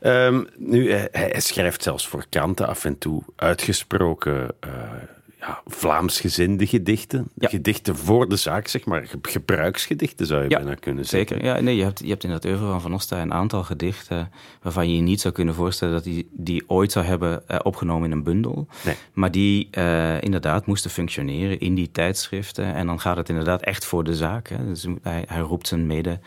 [0.00, 6.66] Ehm, nu, hij, hij schrijft zelfs voor kranten af en toe uitgesproken eh, ja, Vlaamsgezinde
[6.66, 7.28] gedichten.
[7.34, 7.48] Ja.
[7.48, 9.06] Gedichten voor de zaak, zeg maar.
[9.06, 11.28] Ge- Gebruiksgedichten zou je Ja, bijna kunnen zeggen.
[11.36, 11.44] Zeker.
[11.54, 14.30] Ja, nee, je, hebt, je hebt in dat oeuvre van Van Osta een aantal gedichten
[14.62, 18.10] waarvan je je niet zou kunnen voorstellen dat hij die ooit zou hebben eh, opgenomen
[18.10, 18.66] in een bundel.
[18.84, 18.94] Nee.
[19.12, 22.74] Maar die eh, inderdaad moesten functioneren in die tijdschriften.
[22.74, 24.48] En dan gaat het inderdaad echt voor de zaak.
[24.48, 24.66] Hè.
[24.66, 26.18] Dus hij, hij roept zijn mede,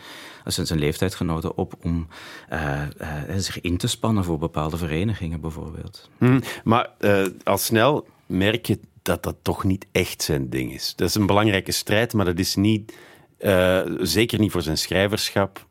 [0.44, 2.06] zijn, zijn leeftijdsgenoten op om
[2.48, 2.88] eh, eh,
[3.36, 6.10] zich in te spannen voor bepaalde verenigingen bijvoorbeeld.
[6.18, 10.94] Hm, maar eh, al snel merk je dat dat toch niet echt zijn ding is.
[10.96, 12.92] Dat is een belangrijke strijd, maar dat is niet
[13.38, 15.66] uh, zeker niet voor zijn schrijverschap,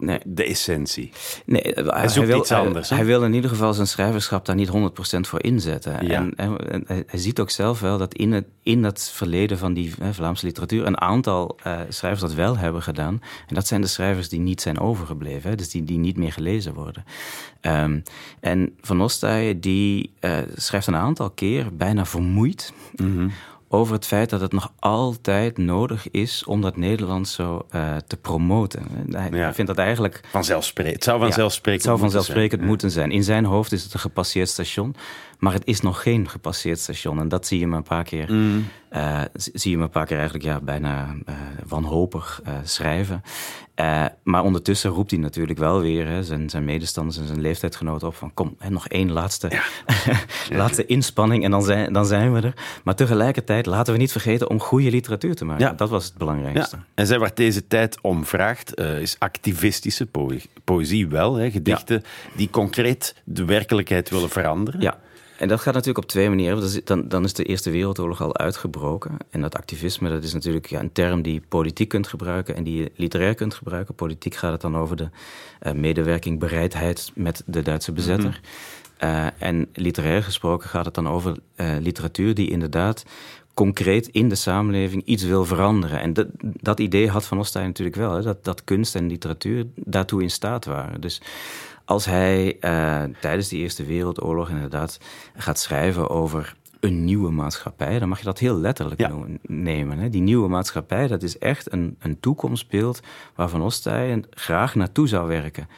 [0.00, 0.18] Nee.
[0.24, 1.10] de essentie.
[1.46, 2.88] Nee, hij, Hij zoekt wil, iets anders?
[2.88, 4.72] Hij, hij wil in ieder geval zijn schrijverschap daar niet 100%
[5.20, 6.06] voor inzetten.
[6.06, 6.14] Ja.
[6.14, 9.72] En, en- en hij, ziet ook zelf wel dat in het, in het verleden van
[9.74, 13.20] die hè, Vlaamse literatuur een aantal eh, schrijvers dat wel hebben gedaan.
[13.48, 16.32] En dat zijn de schrijvers die niet zijn overgebleven, hè, dus die, die niet meer
[16.32, 17.04] gelezen worden.
[17.60, 18.00] Ehm,
[18.40, 22.72] en Van Ostaaij die eh, schrijft een aantal keer bijna vermoeid
[23.68, 28.16] over het feit dat het nog altijd nodig is om dat Nederlands zo eh, te
[28.16, 28.82] promoten.
[29.10, 29.54] Hij Ja.
[29.54, 30.94] vindt dat eigenlijk Vanzelfsprekend.
[30.94, 32.68] Het zou vanzelfsprekend het zou moeten vanzelfsprekend zijn.
[32.70, 33.10] moeten zijn.
[33.10, 34.94] In zijn hoofd is het een gepasseerd station.
[35.38, 37.18] Maar het is nog geen gepasseerd station.
[37.20, 38.66] En dat zie je hem een paar keer, Mm.
[38.88, 41.34] eh, zie je hem een paar keer eigenlijk ja, bijna eh,
[41.68, 43.22] wanhopig eh, schrijven.
[44.22, 48.14] Maar ondertussen roept hij natuurlijk wel weer hè, zijn, zijn medestanders en zijn leeftijdsgenoten op
[48.14, 49.50] van kom, hè, nog één laatste,
[50.50, 52.54] laatste inspanning en dan zijn, dan zijn we er.
[52.84, 55.66] Maar tegelijkertijd laten we niet vergeten om goede literatuur te maken.
[55.66, 55.72] Ja.
[55.72, 56.76] Dat was het belangrijkste.
[56.76, 56.84] Ja.
[56.94, 61.34] En zij waar deze tijd om vraagt, is activistische poë- poëzie wel.
[61.34, 62.02] Hè, gedichten
[62.36, 64.80] die concreet de werkelijkheid willen veranderen.
[64.80, 64.98] Ja,
[65.38, 66.84] en dat gaat natuurlijk op twee manieren.
[66.84, 69.16] Dan, dan is de Eerste Wereldoorlog al uitgebroken.
[69.30, 72.64] En dat activisme, dat is natuurlijk ja, een term die je politiek kunt gebruiken en
[72.64, 73.94] die je literair kunt gebruiken.
[73.94, 75.08] Politiek gaat het dan over de
[75.58, 78.40] eh, medewerking, bereidheid met de Duitse bezetter.
[78.96, 83.04] Eh, en literair gesproken gaat het dan over eh, literatuur die inderdaad
[83.54, 86.00] concreet in de samenleving iets wil veranderen.
[86.00, 89.66] En dat, dat idee had Van Ostaaij natuurlijk wel, hè, dat, dat kunst en literatuur
[89.74, 91.00] daartoe in staat waren.
[91.00, 91.20] Dus
[91.88, 95.00] als hij eh, tijdens de Eerste Wereldoorlog inderdaad
[95.36, 99.12] gaat schrijven over een nieuwe maatschappij, dan mag je dat heel letterlijk Ja.
[99.42, 99.98] nemen.
[99.98, 100.08] Hè.
[100.08, 103.00] Die nieuwe maatschappij, dat is echt een, een toekomstbeeld
[103.34, 105.68] waar Van Ostaaij graag naartoe zou werken.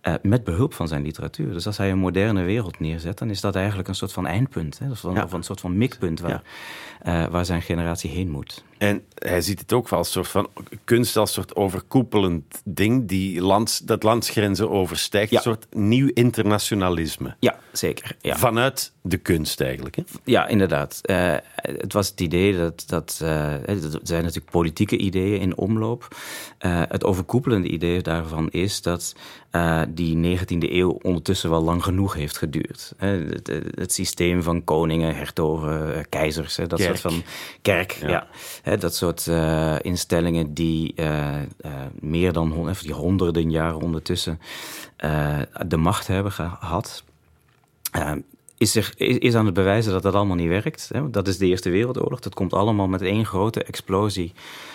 [0.00, 1.52] Eh, met behulp van zijn literatuur.
[1.52, 4.78] Dus als hij een moderne wereld neerzet, dan is dat eigenlijk een soort van eindpunt.
[4.78, 4.90] Hè?
[4.90, 5.24] Of, Ja.
[5.24, 6.42] of een soort van mikpunt waar,
[7.00, 8.64] eh, waar zijn generatie heen moet.
[8.78, 10.48] En hij ziet het ook wel als soort van
[10.84, 15.30] kunst, als soort overkoepelend ding die lands, dat landsgrenzen overstijgt.
[15.30, 15.36] Ja.
[15.36, 17.36] Een soort nieuw internationalisme.
[17.38, 18.16] Ja, zeker.
[18.20, 18.36] Ja.
[18.36, 19.96] Vanuit de kunst eigenlijk.
[19.96, 20.02] Hè?
[20.24, 20.98] Ja, inderdaad.
[21.02, 26.08] Eh, het was het idee dat, dat eh, er zijn natuurlijk politieke ideeën in omloop.
[26.58, 29.14] Eh, het overkoepelende idee daarvan is dat
[29.50, 32.92] eh, die 19e eeuw ondertussen wel lang genoeg heeft geduurd.
[32.96, 36.80] Het, het systeem van koningen, hertogen, eh, keizers, dat Kerk.
[36.96, 37.22] soort van
[37.62, 38.26] kerk, Ja.
[38.76, 41.42] dat soort eh, instellingen die eh, eh,
[42.00, 44.40] meer dan hon- of die honderden jaren ondertussen
[44.96, 47.04] eh, de macht hebben gehad.
[47.92, 48.12] Eh,
[48.60, 50.90] is, zich, is, aan het bewijzen dat dat allemaal niet werkt.
[51.10, 52.20] Dat is de Eerste Wereldoorlog.
[52.20, 54.32] Dat komt allemaal met één grote explosie.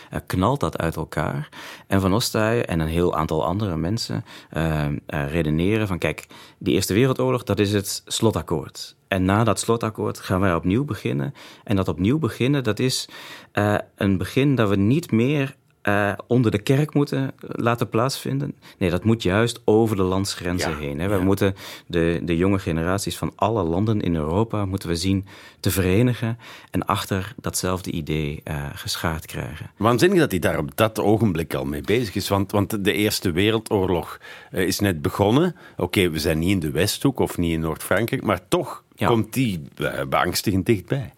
[0.10, 1.50] eh, knalt dat uit elkaar.
[1.88, 5.98] En Van Ostaaij en een heel aantal andere mensen eh, eh, redeneren van...
[5.98, 8.96] kijk, die Eerste Wereldoorlog, dat is het slotakkoord.
[9.08, 11.34] En na dat slotakkoord gaan wij opnieuw beginnen.
[11.64, 13.10] En dat opnieuw beginnen, dat is
[13.96, 18.56] een begin dat we niet meer eh, onder de kerk moeten laten plaatsvinden.
[18.78, 21.00] Nee, dat moet juist over de landsgrenzen Ja, heen.
[21.00, 21.08] Hè.
[21.08, 21.56] We moeten
[21.88, 25.26] de, de jonge generaties van alle landen in Europa moeten we zien
[25.60, 26.38] te verenigen
[26.72, 29.72] en achter datzelfde idee eh geschaard krijgen.
[29.78, 32.28] Waanzinnig dat hij daar op dat ogenblik al mee bezig is.
[32.28, 34.20] Want, want de Eerste Wereldoorlog
[34.52, 35.56] eh, is net begonnen.
[35.78, 39.08] Oké, we zijn niet in de Westhoek of niet in Noord-Frankrijk, maar toch Ja.
[39.08, 41.14] komt die eh, beangstigend dichtbij.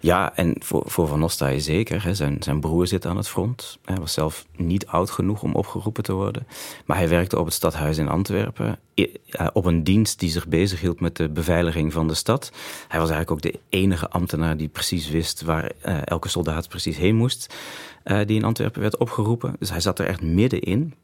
[0.00, 2.04] Ja, en voor, voor Van Ostaaij zeker.
[2.04, 2.14] Hè.
[2.14, 3.78] Zijn, zijn broer zit aan het front.
[3.84, 6.46] Hij was zelf niet oud genoeg om opgeroepen te worden.
[6.84, 8.78] Maar hij werkte op het stadhuis in Antwerpen.
[8.94, 12.52] Eh, op een dienst die zich bezighield met de beveiliging van de stad.
[12.88, 16.96] Hij was eigenlijk ook de enige ambtenaar die precies wist waar eh, elke soldaat precies
[16.96, 17.54] heen moest.
[18.02, 19.56] eh, die in Antwerpen werd opgeroepen.
[19.58, 20.94] Dus hij zat er echt middenin.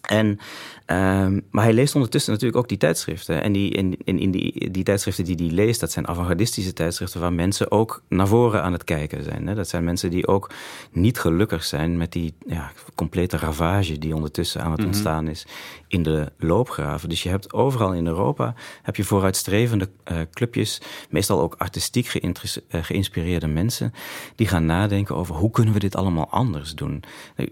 [0.00, 0.38] En,
[0.86, 3.42] ehm, maar hij leest ondertussen natuurlijk ook die tijdschriften.
[3.42, 7.20] En, die, in, in, in die, die tijdschriften die hij leest, dat zijn avant-gardistische tijdschriften
[7.20, 9.46] waar mensen ook naar voren aan het kijken zijn.
[9.46, 9.54] Hè.
[9.54, 10.50] Dat zijn mensen die ook
[10.92, 15.46] niet gelukkig zijn met die ja, complete ravage die ondertussen aan het ontstaan is
[15.88, 17.08] in de loopgraven.
[17.08, 20.80] Dus je hebt overal in Europa heb je vooruitstrevende eh, clubjes,
[21.10, 23.92] meestal ook artistiek eh, geïnspireerde mensen,
[24.34, 27.02] die gaan nadenken over hoe kunnen we dit allemaal anders doen.
[27.36, 27.48] Nu,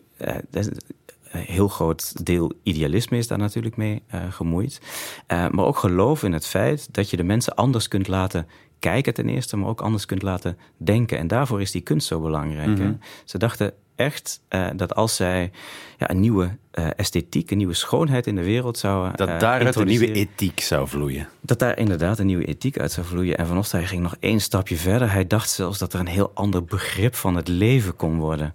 [1.28, 4.80] heel groot deel idealisme is daar natuurlijk mee eh, gemoeid.
[5.26, 8.46] Eh, maar ook geloof in het feit dat je de mensen anders kunt laten
[8.78, 11.18] kijken ten eerste, maar ook anders kunt laten denken.
[11.18, 12.78] En daarvoor is die kunst zo belangrijk.
[12.78, 12.92] hè.
[13.24, 15.50] Ze dachten echt eh, dat als zij
[15.96, 19.76] ja, een nieuwe eh, esthetiek, een nieuwe schoonheid in de wereld zouden Dat eh, daaruit
[19.76, 21.28] een nieuwe ethiek zou vloeien.
[21.40, 23.38] dat daar inderdaad een nieuwe ethiek uit zou vloeien.
[23.38, 25.12] En Van Ostaaij ging nog één stapje verder.
[25.12, 28.52] Hij dacht zelfs dat er een heel ander begrip van het leven kon worden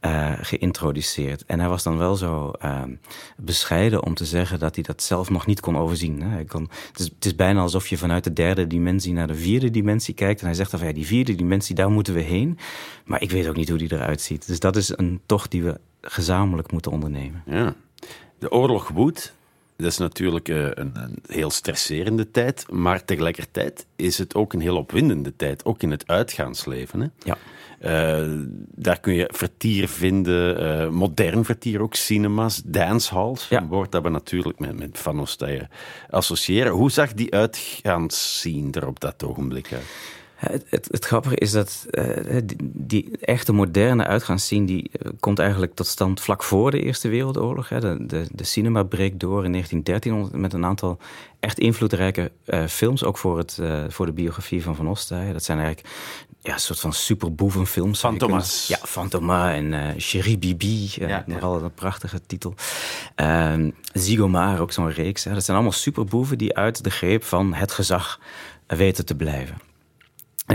[0.00, 1.44] eh, geïntroduceerd.
[1.46, 2.82] En hij was dan wel zo eh,
[3.36, 6.22] bescheiden om te zeggen dat hij dat zelf nog niet kon overzien.
[6.22, 6.28] Hè.
[6.28, 9.34] Hij kon, het, is, het is bijna alsof je vanuit de derde dimensie naar de
[9.34, 10.40] vierde dimensie kijkt.
[10.40, 12.58] En hij zegt dan van ja, die vierde dimensie, daar moeten we heen.
[13.04, 14.46] Maar ik weet ook niet hoe die eruit ziet.
[14.46, 17.42] Dus dat is een tocht die we gezamenlijk moeten ondernemen.
[17.46, 17.74] Ja.
[18.38, 19.34] De oorlog woedt.
[19.76, 24.60] Dat is natuurlijk eh, een, een, heel stresserende tijd, maar tegelijkertijd is het ook een
[24.60, 27.00] heel opwindende tijd, ook in het uitgaansleven.
[27.00, 27.06] Hè?
[27.18, 27.36] Ja.
[27.82, 33.48] Uh, daar kun je vertier vinden, uh, modern vertier ook, cinema's, dancehalls.
[33.48, 33.60] Ja.
[33.60, 35.70] Een woord dat we natuurlijk met, met Van Oosteyen
[36.10, 36.72] associëren.
[36.72, 39.84] Hoe zag die uitgaansscene er op dat ogenblik uit?
[40.40, 44.66] Het, het, het, grappige is dat uh, die, die, echte moderne uitgaansscene...
[44.66, 47.68] die komt eigenlijk tot stand vlak voor de Eerste Wereldoorlog.
[47.68, 47.80] Hè.
[47.80, 50.98] De, de, de, cinema breekt door in 1913 met een aantal
[51.40, 53.04] echt invloedrijke uh, films.
[53.04, 55.32] Ook voor, het, uh, voor de biografie van Van Ostaaien.
[55.32, 55.88] Dat zijn eigenlijk
[56.40, 58.00] ja, een soort van superboevenfilms.
[58.00, 58.66] Van Thomas.
[58.66, 60.90] Ja, Van Thomas en uh, Chéri Bibi.
[61.00, 62.54] Uh, ja, Nogal een prachtige titel.
[63.16, 63.54] Uh,
[63.92, 65.24] Zigomar, ook zo'n reeks.
[65.24, 65.34] Hè.
[65.34, 68.20] Dat zijn allemaal superboeven die uit de greep van het gezag
[68.66, 69.68] weten te blijven.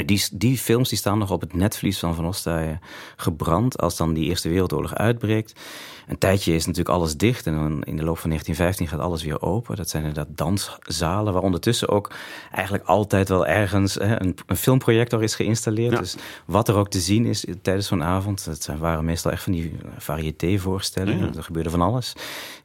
[0.04, 2.80] Die, die films die staan nog op het netvlies van Van Ostaaien
[3.16, 5.60] gebrand als dan die Eerste Wereldoorlog uitbreekt.
[6.08, 9.24] Een tijdje is natuurlijk alles dicht en dan in de loop van 1915 gaat alles
[9.24, 9.76] weer open.
[9.76, 12.12] Dat zijn inderdaad danszalen waar ondertussen ook
[12.52, 15.92] eigenlijk altijd wel ergens hè, een, een, filmprojector is geïnstalleerd.
[15.92, 16.00] Ja.
[16.00, 16.16] Dus
[16.46, 19.76] wat er ook te zien is tijdens zo'n avond, dat waren meestal echt van die
[19.98, 21.28] variété-voorstellingen.
[21.32, 21.38] Ja.
[21.38, 22.14] Er gebeurde van alles.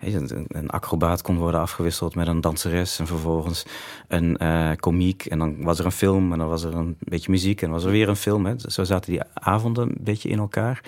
[0.00, 3.64] Een, een acrobaat kon worden afgewisseld met een danseres en vervolgens
[4.09, 5.26] een uh, komiek.
[5.26, 7.76] En dan was er een film en dan was er een beetje muziek en dan
[7.76, 8.46] was er weer een film.
[8.46, 8.55] Hè.
[8.57, 10.83] Zo zaten die avonden een beetje in elkaar.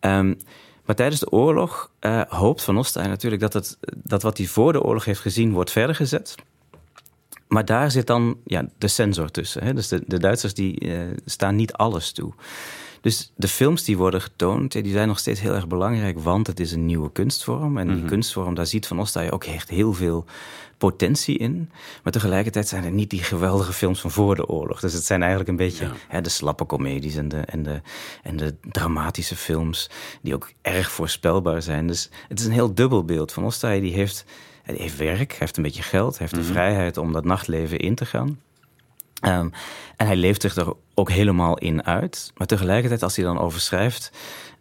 [0.00, 0.36] Um,
[0.90, 4.72] maar tijdens de oorlog uh, hoopt Van Ostein natuurlijk dat, het, dat wat hij voor
[4.72, 6.34] de oorlog heeft gezien wordt verder gezet.
[7.48, 9.64] Maar daar zit dan ja, de sensor tussen.
[9.64, 9.74] Hè?
[9.74, 12.32] Dus de, de Duitsers die, uh, staan niet alles toe.
[13.00, 16.60] Dus de films die worden getoond, die zijn nog steeds heel erg belangrijk, want het
[16.60, 17.78] is een nieuwe kunstvorm.
[17.78, 18.10] En die mm -hmm.
[18.10, 20.24] kunstvorm, daar ziet Van Ostaaien ook echt heel veel
[20.80, 21.70] potentie in.
[22.02, 24.80] Maar tegelijkertijd zijn er niet die geweldige films van voor de oorlog.
[24.80, 25.92] Dus het zijn eigenlijk een beetje ja.
[26.08, 27.80] hè, de slappe comedies en de, en, de,
[28.22, 29.90] en de dramatische films,
[30.22, 31.86] die ook erg voorspelbaar zijn.
[31.86, 33.32] Dus het is een heel dubbel beeld.
[33.32, 34.24] Van Ostaaien die heeft,
[34.66, 36.52] die heeft werk, heeft een beetje geld, heeft de mm -hmm.
[36.52, 38.38] vrijheid om dat nachtleven in te gaan.
[39.26, 39.52] Um,
[39.96, 42.32] en hij leeft zich er ook helemaal in uit.
[42.36, 44.12] Maar tegelijkertijd, als hij dan over schrijft,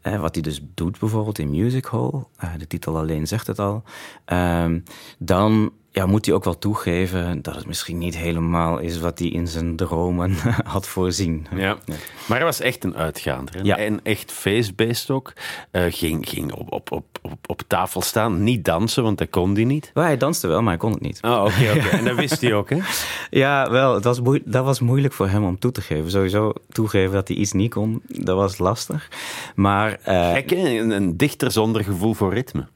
[0.02, 2.12] eh, wat hij dus doet bijvoorbeeld in Music Hall,
[2.44, 3.84] uh, de titel alleen zegt het al,
[4.26, 4.84] um,
[5.18, 9.28] dan ja, moet hij ook wel toegeven dat het misschien niet helemaal is wat hij
[9.28, 10.36] in zijn dromen
[10.74, 11.48] had voorzien.
[11.56, 11.58] Ja.
[11.58, 11.78] ja.
[12.26, 13.66] Maar hij was echt een uitgaander.
[13.66, 13.78] Ja.
[13.78, 15.34] En echt face-based ook.
[15.72, 18.44] Uh, ging ging op, op, op, op, op tafel staan.
[18.44, 19.92] Niet dansen, want dat kon hij niet.
[19.94, 21.20] Well, hij danste wel, maar hij kon het niet.
[21.22, 21.42] Oh, oké.
[21.42, 21.90] Okay, okay.
[21.90, 22.78] En dat wist hij ook, hè?
[23.30, 23.94] ja, wel.
[23.94, 26.12] Het was dat was moeilijk voor hem om toe te geven.
[26.12, 29.10] Sowieso toegeven dat hij iets niet kon, dat was lastig.
[29.56, 30.00] Maar...
[30.08, 32.68] Uh, Gek, een, een dichter zonder gevoel voor ritme.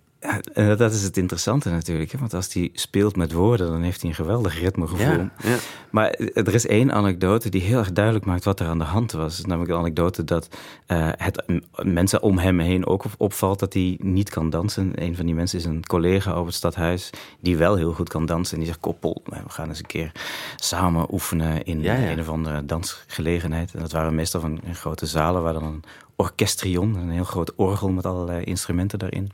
[0.54, 2.12] Dat is het interessante natuurlijk.
[2.12, 2.20] Hè?
[2.20, 5.18] Want als hij speelt met woorden, dan heeft hij een geweldig ritmegevoel.
[5.18, 5.56] Ja, ja.
[5.90, 9.12] Maar er is één anekdote die heel erg duidelijk maakt wat er aan de hand
[9.12, 9.46] was.
[9.46, 10.48] Namelijk de anekdote dat
[10.88, 11.44] uh, het
[11.84, 14.92] mensen om hem heen ook opvalt dat hij niet kan dansen.
[14.96, 17.10] Een van die mensen is een collega over het stadhuis
[17.40, 18.54] die wel heel goed kan dansen.
[18.54, 20.12] En die zegt, koppel, we gaan eens een keer
[20.56, 23.74] samen oefenen in ja, een of andere dansgelegenheid.
[23.74, 25.84] En dat waren meestal van grote zalen waar dan een
[26.16, 29.32] orkestrion, een heel groot orgel met allerlei instrumenten daarin.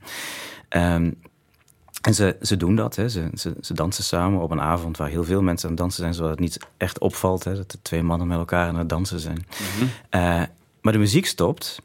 [0.69, 1.17] Um,
[2.01, 3.09] en ze, ze doen dat, hè.
[3.09, 6.01] Ze, ze, ze, dansen samen op een avond waar heel veel mensen aan het dansen
[6.01, 8.89] zijn, zodat het niet echt opvalt hè, dat er twee mannen met elkaar aan het
[8.89, 9.45] dansen zijn.
[9.47, 10.21] Mm -hmm.
[10.21, 10.43] uh,
[10.81, 11.81] maar de muziek stopt.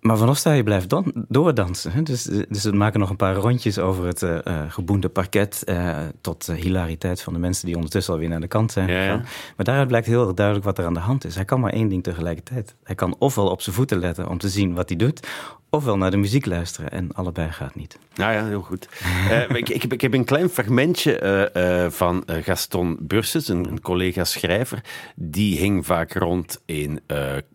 [0.00, 1.92] Maar Van Ostaaien blijft dan, doordansen.
[1.92, 2.02] Hè?
[2.02, 4.38] Dus, dus we maken nog een paar rondjes over het uh,
[4.68, 5.62] geboende parket.
[5.66, 9.04] Uh, tot hilariteit van de mensen die ondertussen alweer naar de kant zijn gegaan.
[9.04, 9.22] Ja, ja.
[9.56, 11.34] Maar daaruit blijkt heel erg duidelijk wat er aan de hand is.
[11.34, 12.74] Hij kan maar één ding tegelijkertijd.
[12.84, 15.26] Hij kan ofwel op zijn voeten letten om te zien wat hij doet
[15.70, 16.90] ofwel naar de muziek luisteren.
[16.90, 17.98] En allebei gaat niet.
[18.14, 18.88] Nou ja, heel goed.
[19.30, 23.66] uh, ik, ik, heb, ik, heb, een klein fragmentje uh, uh, van Gaston Burses, een,
[23.66, 24.80] een, collega schrijver.
[25.14, 27.00] Die hing vaak rond in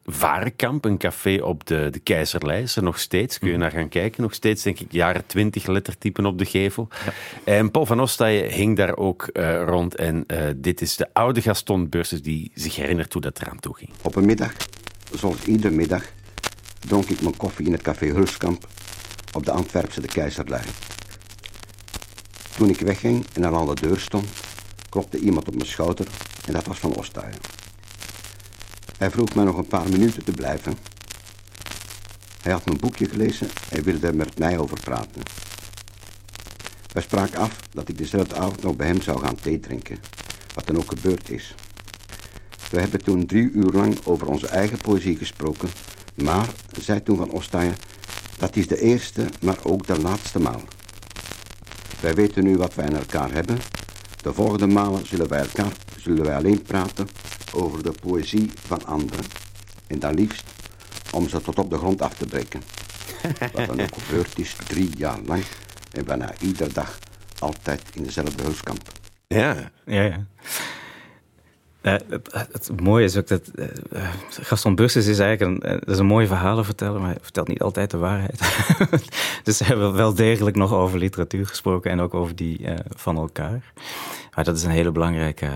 [0.05, 2.63] Varenkamp, een café op de, de Keizerlei.
[2.63, 4.21] Is er nog steeds, kun je naar gaan kijken.
[4.21, 6.87] Nog steeds, denk ik, jaren twintig lettertypen op de gevel.
[7.05, 7.13] Ja.
[7.53, 9.29] En Paul van Ostaaien hing daar ook
[9.65, 9.95] rond.
[9.95, 10.25] En
[10.55, 13.89] dit is de oude Gaston Burses die zich herinnert hoe dat eraan toe ging.
[14.01, 14.53] Op een middag,
[15.13, 16.03] zoals iedere middag
[16.85, 18.67] dronk ik mijn koffie in het café Hulskamp
[19.33, 20.63] op de Antwerpse de Keizerlei.
[22.57, 24.29] Toen ik wegging en aan de deur stond,
[24.89, 26.07] klopte iemand op mijn schouder
[26.45, 27.39] en dat was Van Ostaaien.
[28.97, 30.77] Hij vroeg mij nog een paar minuten te blijven.
[32.41, 35.21] Hij had mijn boekje gelezen en wilde er met mij over praten.
[36.91, 39.99] Wij spraken af dat ik dezelfde avond nog bij hem zou gaan thee drinken,
[40.53, 41.55] wat dan ook gebeurd is.
[42.69, 45.69] We hebben toen drie uur lang over onze eigen poëzie gesproken
[46.15, 46.49] maar,
[46.81, 47.75] zei toen Van Ostaaien,
[48.37, 50.61] dat is de eerste, maar ook de laatste maal.
[51.99, 53.57] Wij weten nu wat wij aan elkaar hebben.
[54.21, 57.07] De volgende malen zullen wij, elkaar, zullen wij alleen praten
[57.53, 59.25] over de poëzie van anderen.
[59.87, 60.43] En dan liefst
[61.11, 62.61] om ze tot op de grond af te breken.
[63.53, 65.43] Wat dan ook gebeurd is, drie jaar lang.
[65.91, 66.99] En bijna iedere dag
[67.39, 68.91] altijd in dezelfde hulskamp.
[69.27, 69.71] Ja.
[69.85, 70.25] Ja, ja.
[71.85, 71.93] Uh,
[72.31, 73.65] het, mooie is ook dat uh,
[74.29, 77.91] Gaston Burses is eigenlijk een, uh, is een mooie verhalenverteller, maar hij vertelt niet altijd
[77.91, 78.39] de waarheid.
[79.43, 83.73] dus we hebben wel degelijk nog over literatuur gesproken en ook over die van elkaar.
[84.35, 85.49] Maar dat is een hele belangrijke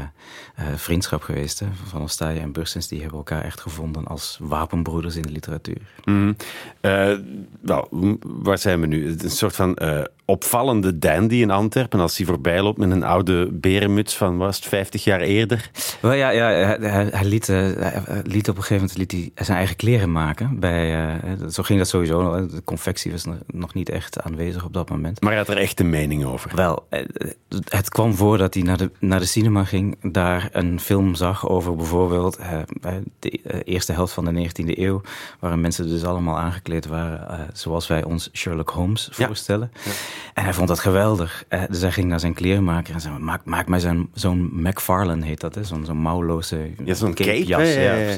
[0.75, 1.59] vriendschap geweest.
[1.59, 1.65] Hè?
[1.85, 5.81] Van Ostaaije en Bursens die hebben elkaar echt gevonden als wapenbroeders in de literatuur.
[6.05, 6.35] Mm.
[7.61, 9.07] nou, waar zijn we nu?
[9.07, 9.77] Een soort van
[10.29, 14.65] opvallende dandy in Antwerpen als hij voorbij loopt met een oude berenmuts van was het
[14.65, 15.71] 50 jaar eerder.
[16.01, 16.47] Wel ja, ja
[16.79, 20.59] hij, hij, liet, hij, liet, op een gegeven moment liet hij zijn eigen kleren maken.
[20.59, 21.19] Bij,
[21.51, 22.47] zo ging dat sowieso.
[22.47, 25.21] De confectie was nog niet echt aanwezig op dat moment.
[25.21, 26.51] Maar hij had er echt een mening over.
[26.55, 26.87] Wel,
[27.69, 31.47] het kwam voor dat hij naar de, naar de cinema ging, daar een film zag
[31.49, 32.59] over bijvoorbeeld uh,
[33.19, 35.01] de eerste helft van de 19e eeuw,
[35.39, 39.71] waarin mensen dus allemaal aangekleed waren zoals wij ons Sherlock Holmes voorstellen.
[39.73, 39.81] Ja.
[39.83, 39.91] Ja.
[40.33, 41.45] En hij vond dat geweldig.
[41.69, 45.39] Dus hij ging naar zijn klerenmaker en zei: Maak, maak mij zo'n zo'n McFarlane, heet
[45.39, 47.47] dat, zo'n zo'n mouwloze ja, zo'n cape.
[47.47, 48.15] Ja, ja,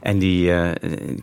[0.00, 0.52] en die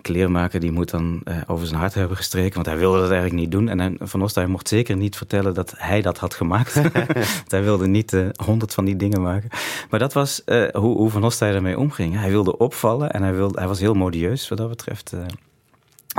[0.01, 3.51] kleermaker die moet dan over zijn hart hebben gestreken, want hij wilde dat eigenlijk niet
[3.51, 3.69] doen.
[3.69, 6.73] En hij, Van Ostaaij mocht zeker niet vertellen dat hij dat had gemaakt.
[7.47, 9.49] hij wilde niet honderd van die dingen maken.
[9.89, 10.41] Maar dat was
[10.71, 12.15] hoe, hoe Van Ostaaij ermee omging.
[12.15, 15.13] Hij wilde opvallen en hij, wilde, hij was heel modieus wat dat betreft.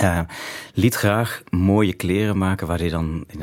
[0.03, 0.21] Uh,
[0.75, 3.41] liet graag mooie kleren maken waar hij dan in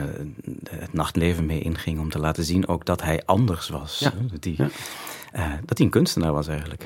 [0.70, 4.00] het nachtleven mee inging om te laten zien ook dat hij anders was.
[4.00, 4.14] Ja.
[4.32, 4.70] Dat, hij, ja.
[5.36, 6.86] uh, dat hij een kunstenaar was eigenlijk.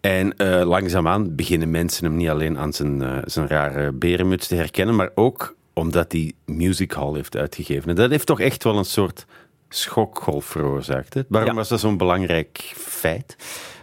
[0.00, 4.96] En uh, langzaamaan beginnen mensen hem niet alleen aan zijn, zijn rare berenmuts te herkennen,
[4.96, 7.88] maar ook omdat hij Music Hall heeft uitgegeven.
[7.88, 9.26] En dat heeft toch echt wel een soort
[9.74, 11.14] schokgolf veroorzaakt.
[11.14, 11.22] Hè?
[11.28, 11.56] Waarom ja.
[11.56, 13.36] was dat zo'n belangrijk feit?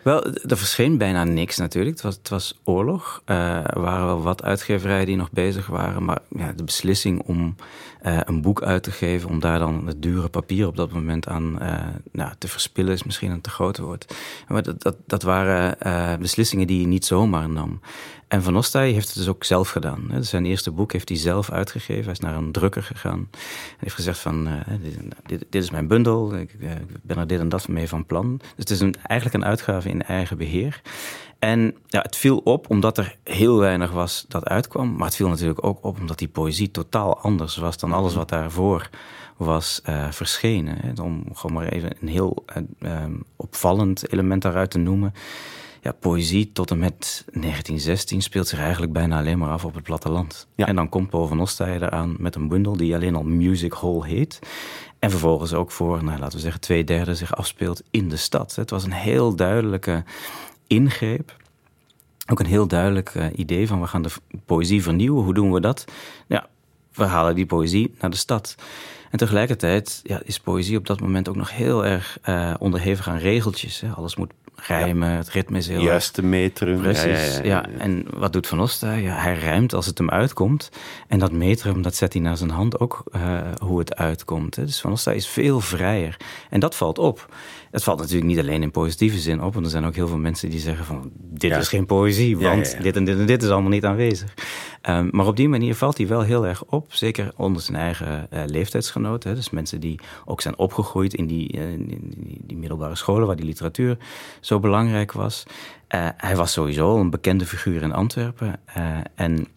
[0.04, 1.96] Wel, er verscheen bijna niks natuurlijk.
[1.96, 3.22] Het was, het was oorlog.
[3.26, 6.06] Uh, er waren wel wat uitgeverijen die nog bezig waren.
[6.06, 7.56] Maar ja, de beslissing om
[8.06, 9.30] uh, een boek uit te geven...
[9.30, 11.78] om daar dan het dure papier op dat moment aan uh,
[12.12, 12.94] nou, te verspillen...
[12.94, 14.16] is misschien een te groot woord.
[14.48, 15.78] Maar dat, dat, dat waren
[16.20, 17.80] beslissingen die je niet zomaar nam.
[18.28, 20.12] En Van Ostaaij heeft het dus ook zelf gedaan.
[20.20, 22.04] Zijn eerste boek heeft hij zelf uitgegeven.
[22.04, 23.28] Hij is naar een drukker gegaan.
[23.32, 24.48] Hij heeft gezegd van,
[25.26, 26.36] dit, dit, is mijn bundel.
[26.36, 26.56] Ik,
[27.04, 28.38] ben er dit en dat mee van plan.
[28.38, 30.82] Dus het is een, eigenlijk een uitgave in eigen beheer.
[31.40, 34.96] En ja, het viel op omdat er heel weinig was dat uitkwam.
[34.96, 38.30] Maar het viel natuurlijk ook op omdat die poëzie totaal anders was dan alles wat
[38.30, 38.90] daarvoor
[39.38, 40.78] was uh, verschenen.
[40.82, 41.02] Hè.
[41.02, 42.46] Om gewoon maar even een heel
[42.80, 45.14] um, opvallend element daaruit te noemen
[45.88, 49.84] ja, poëzie tot en met 1916 speelt zich eigenlijk bijna alleen maar af op het
[49.84, 50.48] platteland.
[50.56, 50.68] Ja.
[50.68, 54.40] En dan komt Paul van eraan met een bundel die alleen al Music Hall heet.
[55.00, 58.56] En vervolgens ook voor, nou, laten we zeggen, twee derde zich afspeelt in de stad.
[58.56, 60.04] Het was een heel duidelijke
[60.68, 61.36] ingreep.
[62.32, 64.12] Ook een heel duidelijk uh, idee van we gaan de
[64.46, 65.24] poëzie vernieuwen.
[65.24, 65.86] Hoe doen we dat?
[66.28, 66.48] Ja,
[66.98, 68.56] we halen die poëzie naar de stad.
[69.12, 73.18] En tegelijkertijd ja, is poëzie op dat moment ook nog heel erg uh, onderhevig aan
[73.18, 73.80] regeltjes.
[73.82, 73.90] Hè.
[73.90, 76.82] Alles moet rijmen, het ritme is heel Juiste metrum.
[76.82, 79.02] Precies, ja, ja, En wat doet Van Ostaaij?
[79.02, 80.70] Ja, hij rijmt als het hem uitkomt.
[81.08, 84.56] En dat metrum, dat zet hij naar zijn hand ook uh, hoe het uitkomt.
[84.56, 84.66] Hè.
[84.66, 86.18] Dus Van Ostaaij is veel vrijer.
[86.50, 87.30] En dat valt op.
[87.72, 89.54] Het valt natuurlijk niet alleen in positieve zin op.
[89.54, 91.12] Want er zijn ook heel veel mensen die zeggen van...
[91.14, 91.58] dit ja.
[91.58, 94.34] is geen poëzie, want ja, dit en dit en dit is allemaal niet aanwezig.
[94.90, 96.94] Um, maar op die manier valt hij wel heel erg op.
[96.94, 99.30] Zeker onder zijn eigen uh, leeftijdsgenoten.
[99.30, 99.36] Hè.
[99.36, 103.28] Dus mensen die ook zijn opgegroeid in die, uh, in die, die, middelbare scholen...
[103.28, 103.98] waar die literatuur
[104.40, 105.44] zo belangrijk was.
[105.96, 108.60] Uh, hij was sowieso een bekende figuur in Antwerpen.
[109.16, 109.48] en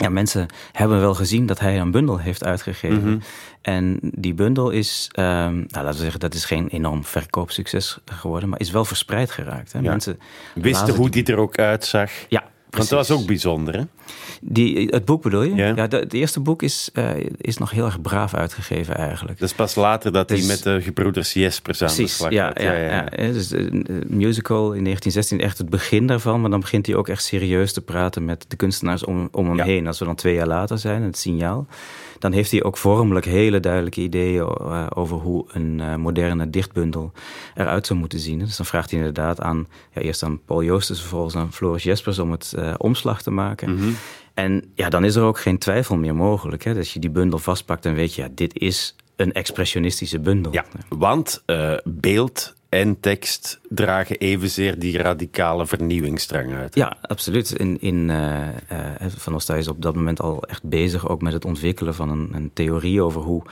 [0.00, 2.98] ja, mensen hebben wel gezien dat hij een bundel heeft uitgegeven.
[2.98, 3.20] Mm -hmm.
[3.62, 8.48] En die bundel is, um, nou, laten we zeggen, dat is geen enorm verkoopsucces geworden,
[8.48, 9.72] maar is wel verspreid geraakt.
[9.72, 9.78] Hè?
[9.78, 9.90] Ja.
[9.90, 10.18] Mensen
[10.54, 12.10] wisten hoe die er ook uitzag.
[12.28, 13.82] Ja, Want dat was ook bijzonder, hè?
[14.42, 15.54] Die, het boek bedoel je?
[15.54, 15.72] Ja.
[15.76, 19.38] ja de, het eerste boek is, uh, is nog heel erg braaf uitgegeven eigenlijk.
[19.38, 22.30] Dat is pas later dat dus, hij met de gebroeders Jespers aan precies, de slag
[22.30, 22.62] ja, gaat.
[22.62, 23.32] Ja, ja, ja.
[23.32, 26.40] Dus de, de musical in 1916, echt het begin daarvan.
[26.40, 29.60] Maar dan begint hij ook echt serieus te praten met de kunstenaars om, om hem
[29.60, 29.86] heen.
[29.86, 31.66] Als we dan twee jaar later zijn, het signaal.
[32.20, 37.12] Dan heeft hij ook vormelijk hele duidelijke ideeën uh, over hoe een uh, moderne dichtbundel
[37.54, 38.38] eruit zou moeten zien.
[38.38, 42.18] Dus dan vraagt hij inderdaad aan, ja, eerst aan Paul Joostes, vervolgens aan Floris Jespers
[42.18, 43.70] om het uh, omslag te maken.
[43.70, 43.96] Mm -hmm.
[44.34, 46.64] En ja, dan is er ook geen twijfel meer mogelijk.
[46.64, 46.76] Hè?
[46.76, 50.52] Als je die bundel vastpakt, dan weet je, ja, dit is een expressionistische bundel.
[50.52, 56.74] Ja, want uh, beeld en tekst dragen evenzeer die radicale vernieuwingsdrang uit.
[56.74, 57.50] Ja, absoluut.
[57.50, 61.32] In, in, uh, uh, Van Ostay is op dat moment al echt bezig ook met
[61.32, 63.42] het ontwikkelen van een, een theorie over hoe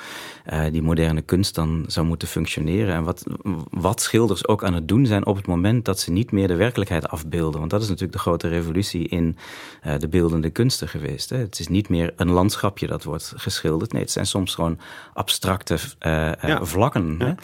[0.53, 2.95] uh, die moderne kunst dan zou moeten functioneren.
[2.95, 3.25] En wat,
[3.71, 6.57] wat schilders ook aan het doen zijn op het moment dat ze niet meer de
[6.57, 7.59] werkelijkheid afbeelden.
[7.59, 9.37] Want dat is natuurlijk de grote revolutie in
[9.99, 11.31] de beeldende kunsten geweest.
[11.31, 11.37] Hè.
[11.37, 13.93] Het is niet meer een landschapje dat wordt geschilderd.
[13.93, 14.79] Nee, het zijn soms gewoon
[15.15, 16.65] abstracte ja.
[16.65, 17.17] vlakken.
[17.19, 17.35] Ja.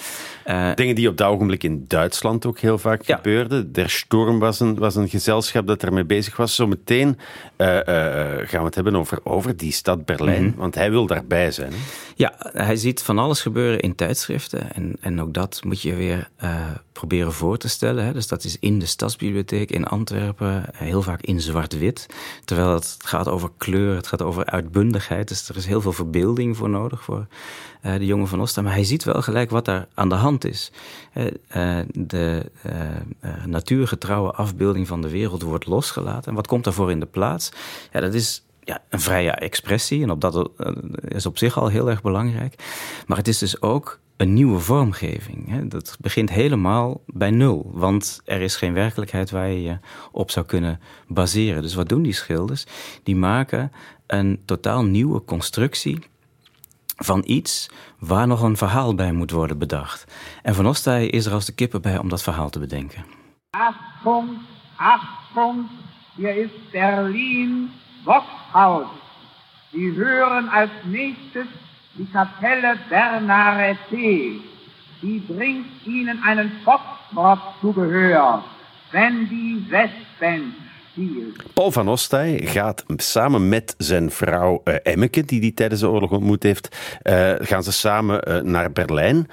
[0.44, 0.74] Hè.
[0.74, 3.16] Dingen die op dat ogenblik in Duitsland ook heel vaak ja.
[3.16, 3.70] gebeurde.
[3.70, 6.54] Der Sturm was een, was een gezelschap dat ermee bezig was.
[6.54, 7.18] Zometeen
[7.58, 10.58] uh, uh, gaan we het hebben over, over die stad Berlijn, mm-hmm.
[10.58, 11.72] want hij wil daarbij zijn.
[11.72, 11.78] Hè?
[12.14, 14.72] Ja, hij ziet van alles gebeuren in tijdschriften.
[14.74, 18.04] En, en ook dat moet je weer uh, proberen voor te stellen.
[18.04, 18.12] Hè.
[18.12, 22.06] Dus dat is in de Stadsbibliotheek in Antwerpen, heel vaak in zwart-wit.
[22.44, 25.28] Terwijl het gaat over kleur, het gaat over uitbundigheid.
[25.28, 27.26] Dus er is heel veel verbeelding voor nodig voor
[27.82, 28.62] uh, de jongen van Osta.
[28.62, 30.72] Maar hij ziet wel gelijk wat daar aan de hand is.
[31.14, 32.50] Uh, de
[33.46, 36.28] natuurgetrouwe afbeelding van de wereld wordt losgelaten.
[36.28, 37.52] En wat komt daarvoor in de plaats?
[37.92, 40.02] Ja, dat is ja, een vrije expressie.
[40.02, 40.50] En op dat
[41.08, 42.54] is op zich al heel erg belangrijk.
[43.06, 45.68] Maar het is dus ook een nieuwe vormgeving.
[45.68, 47.70] Dat begint helemaal bij nul.
[47.72, 49.78] Want er is geen werkelijkheid waar je je
[50.12, 51.62] op zou kunnen baseren.
[51.62, 52.66] Dus wat doen die schilders?
[53.02, 53.72] Die maken
[54.06, 55.98] een totaal nieuwe constructie
[56.96, 60.14] van iets waar nog een verhaal bij moet worden bedacht.
[60.42, 63.04] En Van Ostay is er als de kippen bij om dat verhaal te bedenken.
[63.50, 64.28] Achtung,
[64.76, 65.66] Achtung,
[66.16, 67.70] hier is Berlin
[68.04, 68.86] Boxhaus.
[69.72, 71.46] Sie hören als nächstes
[71.96, 74.40] die Kapelle Bernarete.
[75.00, 78.42] Die bringt Ihnen einen Foxtrot zu Gehör,
[78.92, 80.54] wenn die Westband
[81.54, 86.10] Paul van Ostay gaat samen met zijn vrouw uh, Emmeke, die hij tijdens de oorlog
[86.10, 89.28] ontmoet heeft, uh, gaan ze samen uh, naar Berlijn.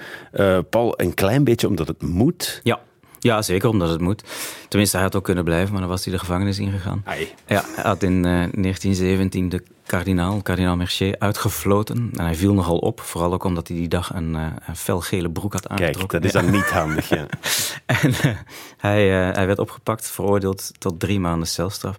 [0.70, 2.60] Paul, een klein beetje omdat het moet.
[2.62, 2.80] Ja.
[3.22, 4.22] Ja, zeker omdat het moet.
[4.68, 7.02] Tenminste, hij had ook kunnen blijven, maar dan was hij de gevangenis ingegaan.
[7.46, 12.10] Ja, hij had in 1917 de kardinaal, kardinaal Mercier, uitgefloten.
[12.16, 15.52] En hij viel nogal op, vooral ook omdat hij die dag een, een felgele broek
[15.52, 16.20] had aangetrokken.
[16.20, 17.26] Kijk, dat is dan niet handig, ja.
[18.02, 18.12] en
[18.76, 21.96] hij, hij werd opgepakt, veroordeeld tot drie maanden celstraf.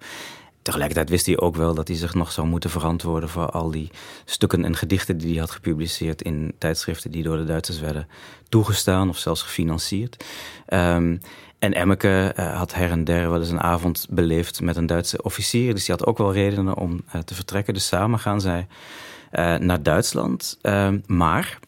[0.63, 3.91] Tegelijkertijd wist hij ook wel dat hij zich nog zou moeten verantwoorden voor al die
[4.25, 8.07] stukken en gedichten die hij had gepubliceerd in tijdschriften die door de Duitsers werden
[8.49, 10.25] toegestaan of zelfs gefinancierd.
[10.67, 11.19] Um,
[11.59, 15.21] en Emmeke uh, had her en der wel eens een avond beleefd met een Duitse
[15.21, 17.73] officier, dus die had ook wel redenen om uh, te vertrekken.
[17.73, 18.67] Dus samen gaan zij
[19.31, 20.57] uh, naar Duitsland.
[20.61, 21.59] Ehm, maar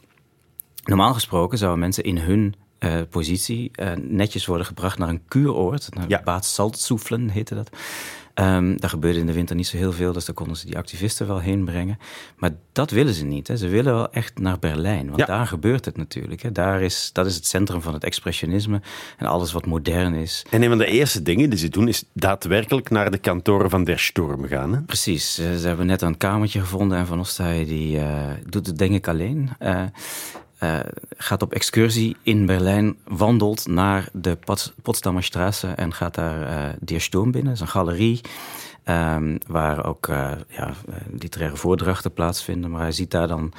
[0.83, 5.95] normaal gesproken zouden mensen in hun uh, positie uh, netjes worden gebracht naar een kuuroord.
[5.95, 6.21] Naar ja.
[6.23, 6.59] Bad
[7.31, 7.69] heette dat.
[8.39, 10.77] Um, daar gebeurde in de winter niet zo heel veel, dus daar konden ze die
[10.77, 11.97] activisten wel heen brengen.
[12.37, 13.47] Maar dat willen ze niet.
[13.47, 13.57] Hè.
[13.57, 15.25] Ze willen wel echt naar Berlijn, want ja.
[15.25, 16.41] daar gebeurt het natuurlijk.
[16.41, 16.51] Hè.
[16.51, 18.81] Daar is, dat is het centrum van het expressionisme
[19.17, 20.45] en alles wat modern is.
[20.49, 23.83] En een van de eerste dingen die ze doen is daadwerkelijk naar de kantoren van
[23.83, 24.73] Der Sturm gaan.
[24.73, 24.81] Hè?
[24.81, 25.33] Precies.
[25.35, 29.07] Ze hebben net een kamertje gevonden en Van Ostay die uh, doet het denk ik
[29.07, 29.49] alleen.
[29.61, 29.83] Uh,
[30.63, 30.79] uh,
[31.17, 34.37] gaat op excursie in Berlijn, wandelt naar de
[34.81, 37.53] Potsdamer Straße en gaat daar uh, Der Sturm binnen.
[37.53, 38.21] Dat is een galerie
[38.85, 40.73] um, waar ook uh, ja,
[41.19, 42.71] literaire voordrachten plaatsvinden.
[42.71, 43.53] Maar hij ziet daar dan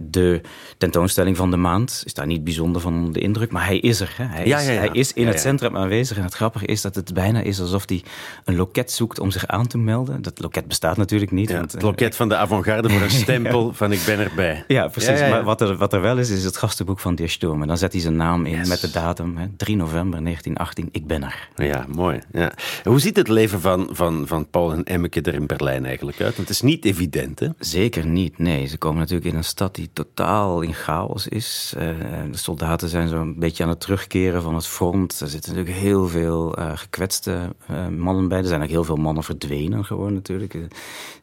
[0.00, 0.40] de
[0.78, 2.02] tentoonstelling van de maand.
[2.04, 4.14] Is daar niet bijzonder van onder de indruk, maar hij is er.
[4.16, 4.24] Hè?
[4.24, 4.78] Hij, ja, is, ja, ja.
[4.78, 6.16] hij is in het centrum aanwezig.
[6.16, 8.02] En het grappige is dat het bijna is alsof hij
[8.44, 10.22] een loket zoekt om zich aan te melden.
[10.22, 11.52] Dat loket bestaat natuurlijk niet.
[11.52, 14.64] Want, het loket van de avant-garde voor een stempel van ik ben erbij.
[14.68, 15.20] Ja, precies.
[15.20, 17.62] Maar wat er, wat er wel is, is het gastenboek van Die Sturm.
[17.62, 18.68] En dan zet hij zijn naam in yes.
[18.68, 21.48] met de datum, hè, 3 november 1918, ik ben er.
[21.56, 22.20] Ja, mooi.
[22.32, 22.52] Ja.
[22.84, 26.36] Hoe ziet het leven van, van, van Paul en Emmeke er in Berlijn eigenlijk uit?
[26.36, 27.48] Want het is niet evident, hè?
[27.58, 28.66] Zeker niet, nee.
[28.66, 31.74] Ze komen natuurlijk in een stad die totaal in chaos is.
[31.76, 31.82] Uh,
[32.30, 35.20] de soldaten zijn zo'n beetje aan het terugkeren van het front.
[35.20, 38.38] Er zitten natuurlijk heel veel uh, gekwetste uh, mannen bij.
[38.38, 40.54] Er zijn ook heel veel mannen verdwenen gewoon natuurlijk.
[40.54, 40.70] Een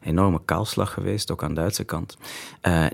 [0.02, 2.16] enorme kaalslag geweest, ook aan de Duitse kant.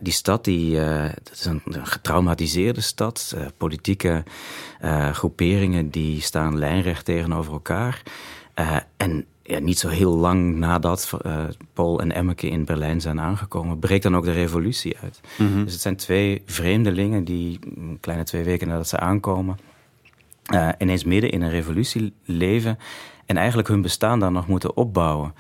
[0.03, 0.77] die stad, die,
[1.23, 3.37] dat is een, een getraumatiseerde stad.
[3.57, 4.25] politieke
[5.13, 8.03] groeperingen die staan lijnrecht tegenover elkaar.
[8.97, 13.79] en ja, niet zo heel lang nadat uh, Paul en Emmeke in Berlijn zijn aangekomen,
[13.79, 15.21] breekt dan ook de revolutie uit.
[15.39, 15.65] Mm -hmm.
[15.65, 19.59] Dus het zijn twee vreemdelingen die een kleine twee weken nadat ze aankomen,
[20.55, 22.79] uh, ineens midden in een revolutie leven
[23.27, 25.35] en eigenlijk hun bestaan daar nog moeten opbouwen.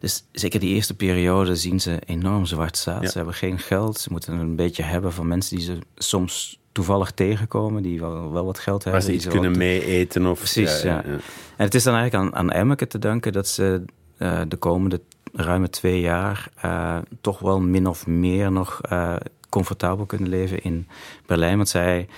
[0.00, 3.02] Dus zeker die eerste periode zien ze enorm zwart zaad.
[3.02, 3.08] Ja.
[3.08, 7.10] Ze hebben geen geld, ze moeten een beetje hebben van mensen die ze soms toevallig
[7.10, 9.02] tegenkomen, die wel, wel wat geld hebben.
[9.02, 10.38] Waar ze iets kunnen mee eten of...
[10.38, 11.02] Precies, ja, ja.
[11.06, 11.12] ja,
[11.56, 13.84] En het is dan eigenlijk aan, aan Emmeke te danken dat ze
[14.18, 15.00] uh, de komende
[15.32, 19.16] ruime twee jaar uh, toch wel min of meer nog uh,
[19.48, 20.88] comfortabel kunnen leven in
[21.26, 21.56] Berlijn.
[21.56, 22.08] Want zij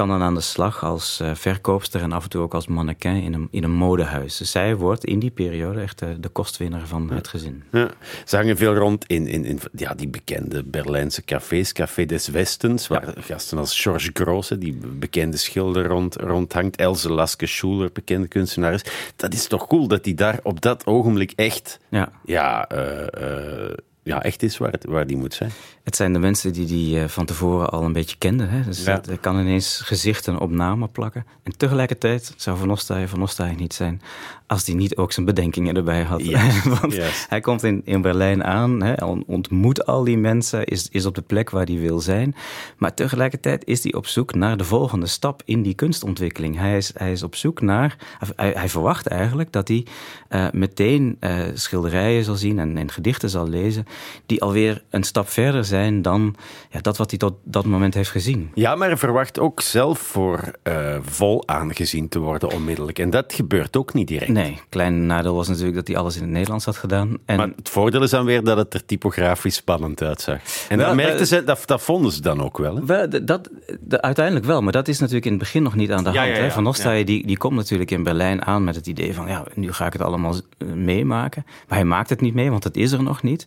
[0.00, 3.22] kan dan aan de slag als uh, verkoopster en af en toe ook als mannequin
[3.22, 4.36] in een, in een modehuis.
[4.36, 7.62] Dus zij wordt in die periode echt de, de kostwinner van het gezin.
[7.72, 7.90] Ja.
[8.24, 12.86] Ze hangen veel rond in, in, in ja, die bekende Berlijnse cafés, Café des Westens,
[12.86, 16.76] waar gasten als Georges Grosse, die bekende schilder, rond, rondhangt.
[16.76, 18.84] Else Laske Schuler, bekende kunstenaar
[19.16, 21.78] Dat is toch cool dat die daar op dat ogenblik echt...
[21.88, 22.12] Ja.
[22.24, 23.72] Ja, uh,
[24.10, 25.50] ja, echt is waar, het, waar die moet zijn.
[25.82, 28.48] Het zijn de mensen die die eh, van tevoren al een beetje kenden.
[28.48, 28.62] Hè?
[28.62, 29.02] Dus ja.
[29.20, 31.26] kan ineens gezichten op namen plakken.
[31.42, 34.02] En tegelijkertijd zou Van Ostaaien Van Ostaaien niet zijn
[34.50, 36.22] als hij niet ook zijn bedenkingen erbij had.
[36.80, 36.98] Want
[37.28, 41.22] hij komt in, in Berlijn aan, hè, ontmoet al die mensen, is, is op de
[41.22, 42.34] plek waar hij wil zijn.
[42.76, 46.56] Maar tegelijkertijd is hij op zoek naar de volgende stap in die kunstontwikkeling.
[46.56, 47.96] Hij is, hij is op zoek naar,
[48.36, 49.86] hij, hij verwacht eigenlijk dat hij
[50.30, 53.86] uh, meteen uh, schilderijen zal zien en, en gedichten zal lezen,
[54.26, 56.36] die alweer een stap verder zijn dan
[56.70, 58.50] ja, dat wat hij tot dat moment heeft gezien.
[58.54, 62.98] Ja, maar hij verwacht ook zelf voor uh, vol aangezien te worden onmiddellijk.
[62.98, 64.30] En dat gebeurt ook niet direct.
[64.30, 67.18] Nee, klein nadeel was natuurlijk dat hij alles in het Nederlands had gedaan.
[67.24, 67.36] En...
[67.36, 70.38] Maar het voordeel is dan weer dat het er typografisch spannend uitzag.
[70.68, 72.76] En wel, dat merkten ze, dat, dat vonden ze dan ook wel.
[72.76, 72.84] Hè?
[72.84, 73.50] wel dat,
[73.88, 76.36] uiteindelijk wel, maar dat is natuurlijk in het begin nog niet aan de hand.
[76.36, 76.50] hè?
[76.50, 79.26] Van Nostaaien die, die komt natuurlijk in Berlijn aan met het idee van...
[79.26, 81.44] ja, nu ga ik het allemaal eh, meemaken.
[81.68, 83.46] Maar hij maakt het niet mee, want het is er nog niet.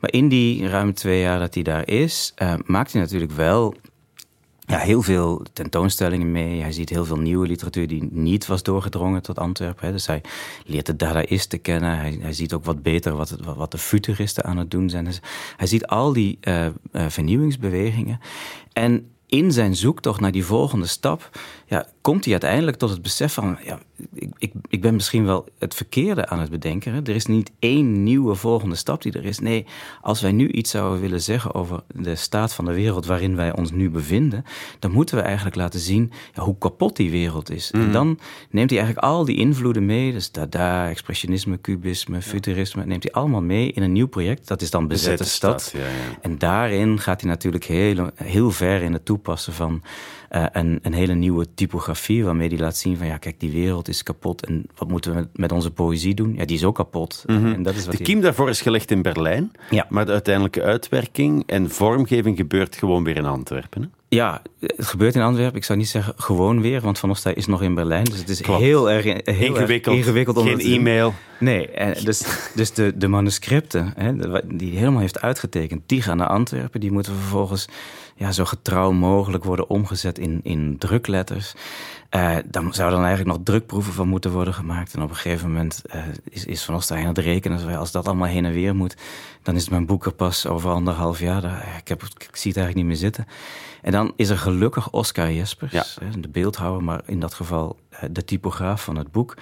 [0.00, 2.34] Maar in die ruim twee jaar dat hij daar is...
[2.42, 3.74] Uh, maakt hij natuurlijk wel
[4.72, 6.60] ja, heel veel tentoonstellingen mee.
[6.60, 9.86] Hij ziet heel veel nieuwe literatuur die niet was doorgedrongen tot Antwerpen.
[9.86, 9.92] Hè.
[9.92, 10.20] Dus hij
[10.64, 11.98] leert de Dadaïsten kennen.
[11.98, 15.04] Hij, hij ziet ook wat beter wat, wat de futuristen aan het doen zijn.
[15.04, 15.20] Dus
[15.56, 16.72] hij ziet al die uh, uh,
[17.08, 18.20] vernieuwingsbewegingen.
[18.72, 21.30] En in zijn zoektocht naar die volgende stap,
[21.66, 23.78] ja, komt hij uiteindelijk tot het besef van, ja,
[24.14, 26.92] ik, ik, ik ben misschien wel het verkeerde aan het bedenken.
[26.92, 27.00] Hè?
[27.00, 29.38] Er is niet één nieuwe volgende stap die er is.
[29.38, 29.66] Nee,
[30.00, 33.56] als wij nu iets zouden willen zeggen over de staat van de wereld waarin wij
[33.56, 34.44] ons nu bevinden,
[34.78, 37.70] dan moeten we eigenlijk laten zien ja, hoe kapot die wereld is.
[37.70, 37.92] En mhm.
[37.92, 38.18] dan
[38.50, 43.42] neemt hij eigenlijk al die invloeden mee, dus Dada, expressionisme, cubisme, futurisme, neemt hij allemaal
[43.42, 44.48] mee in een nieuw project.
[44.48, 45.62] Dat is dan Bezette, Stad.
[45.62, 45.80] stad.
[45.80, 46.18] Ja, ja.
[46.20, 49.82] En daarin gaat hij natuurlijk heel, heel ver in het toepassen van
[50.30, 53.88] uh, een, een, hele nieuwe typografie waarmee die laat zien van ja, kijk, die wereld
[53.88, 56.34] is kapot en wat moeten we met, onze poëzie doen?
[56.34, 57.24] Ja, die is ook kapot.
[57.26, 57.46] Mhm.
[57.46, 59.86] en dat is wat de kiem daarvoor is gelegd in Berlijn, ja.
[59.88, 63.82] maar de uiteindelijke uitwerking en vormgeving gebeurt gewoon weer in Antwerpen.
[63.82, 63.88] Hè?
[64.14, 65.56] Ja, het gebeurt in Antwerpen.
[65.56, 68.04] Ik zou niet zeggen gewoon weer, want Van Ostij is nog in Berlijn.
[68.04, 69.96] Dus het is heel erg heel ingewikkeld.
[69.96, 71.14] Erg ingewikkeld om Geen e-mail.
[71.38, 72.22] Nee, en dus,
[72.54, 74.12] dus de, de manuscripten hè,
[74.56, 76.80] die hij helemaal heeft uitgetekend, die gaan naar Antwerpen.
[76.80, 77.66] Die moeten vervolgens
[78.16, 81.54] ja, zo getrouw mogelijk worden omgezet in, in drukletters.
[82.14, 84.94] Uh, dan zou dan eigenlijk nog drukproeven van moeten worden gemaakt.
[84.94, 87.76] En op een gegeven moment uh, is, is Van Ostijn aan het rekenen.
[87.76, 88.96] Als dat allemaal heen en weer moet,
[89.42, 91.44] dan is mijn boek er pas over anderhalf jaar.
[91.78, 93.26] Ik, heb, ik zie het eigenlijk niet meer zitten.
[93.82, 95.84] En dan is er gelukkig Oscar Jespers, ja.
[96.18, 99.36] de beeldhouwer, maar in dat geval eh, de typograaf van het boek.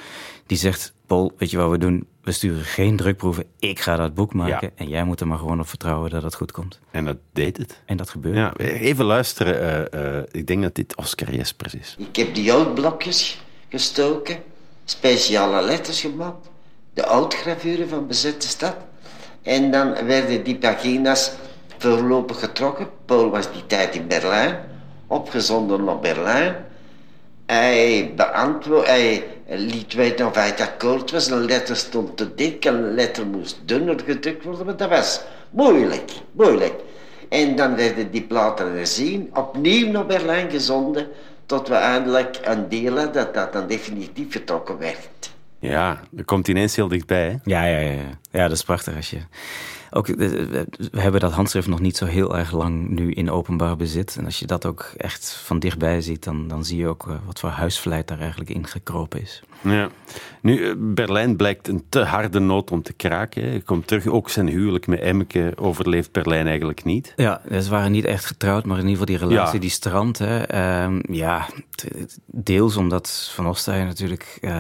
[0.46, 2.06] Die zegt, Paul, weet je wat we doen?
[2.30, 3.44] We sturen geen drukproeven.
[3.58, 4.70] Ik ga dat boek maken.
[4.74, 6.78] En jij moet er maar gewoon op vertrouwen dat het goed komt.
[6.90, 7.80] En dat deed het.
[7.84, 8.38] En dat gebeurde.
[8.38, 9.88] Ja, even luisteren.
[9.94, 11.96] Uh, uh, ik denk dat dit Oscar Jespers is.
[11.98, 14.38] Ik heb die oudblokjes gestoken.
[14.84, 16.48] Speciale letters gemaakt.
[16.94, 18.76] De oudgravuren van bezette stad.
[19.42, 21.32] En dan werden die pagina's
[21.78, 22.88] voorlopig getrokken.
[23.04, 24.58] Paul was die tijd in Berlijn.
[25.06, 26.56] Opgezonden naar Berlijn.
[27.46, 29.24] Hij, beantwoord, hij
[29.59, 31.30] liet weten of hij het akkoord was.
[31.30, 35.20] Een letter stond te dik, een letter moest dunner gedrukt worden, maar dat was
[35.51, 36.74] moeilijk, moeilijk.
[37.28, 41.09] En dan werden die platen herzien, opnieuw naar Berlijn gezonden,
[41.46, 45.30] tot we eindelijk een deel hadden dat dat dan definitief getrokken werd.
[45.59, 47.28] Ja, er komt ineens heel dichtbij.
[47.28, 47.36] Hè?
[47.44, 48.18] Ja, ja, ja.
[48.30, 49.18] Ja, dat is prachtig als je
[49.91, 50.16] ook, eh,
[50.93, 54.16] we hebben dat handschrift nog niet zo heel erg lang nu in openbaar bezit.
[54.18, 57.14] En als je dat ook echt van dichtbij ziet, dan, dan zie je ook eh,
[57.26, 59.43] wat voor huisvlijt daar eigenlijk in gekropen is.
[59.61, 59.88] Ja.
[60.41, 63.43] Nu, eh, Berlijn blijkt een te harde noot om te kraken.
[63.43, 67.12] Hij komt terug, ook zijn huwelijk met Emmeke overleeft Berlijn eigenlijk niet.
[67.16, 70.18] Ja, ze waren niet echt getrouwd, maar in ieder geval die relatie die strand.
[70.18, 70.43] Hè.
[70.43, 71.47] Ehm, ja,
[72.26, 74.51] deels omdat Van Ostaaien natuurlijk, uh,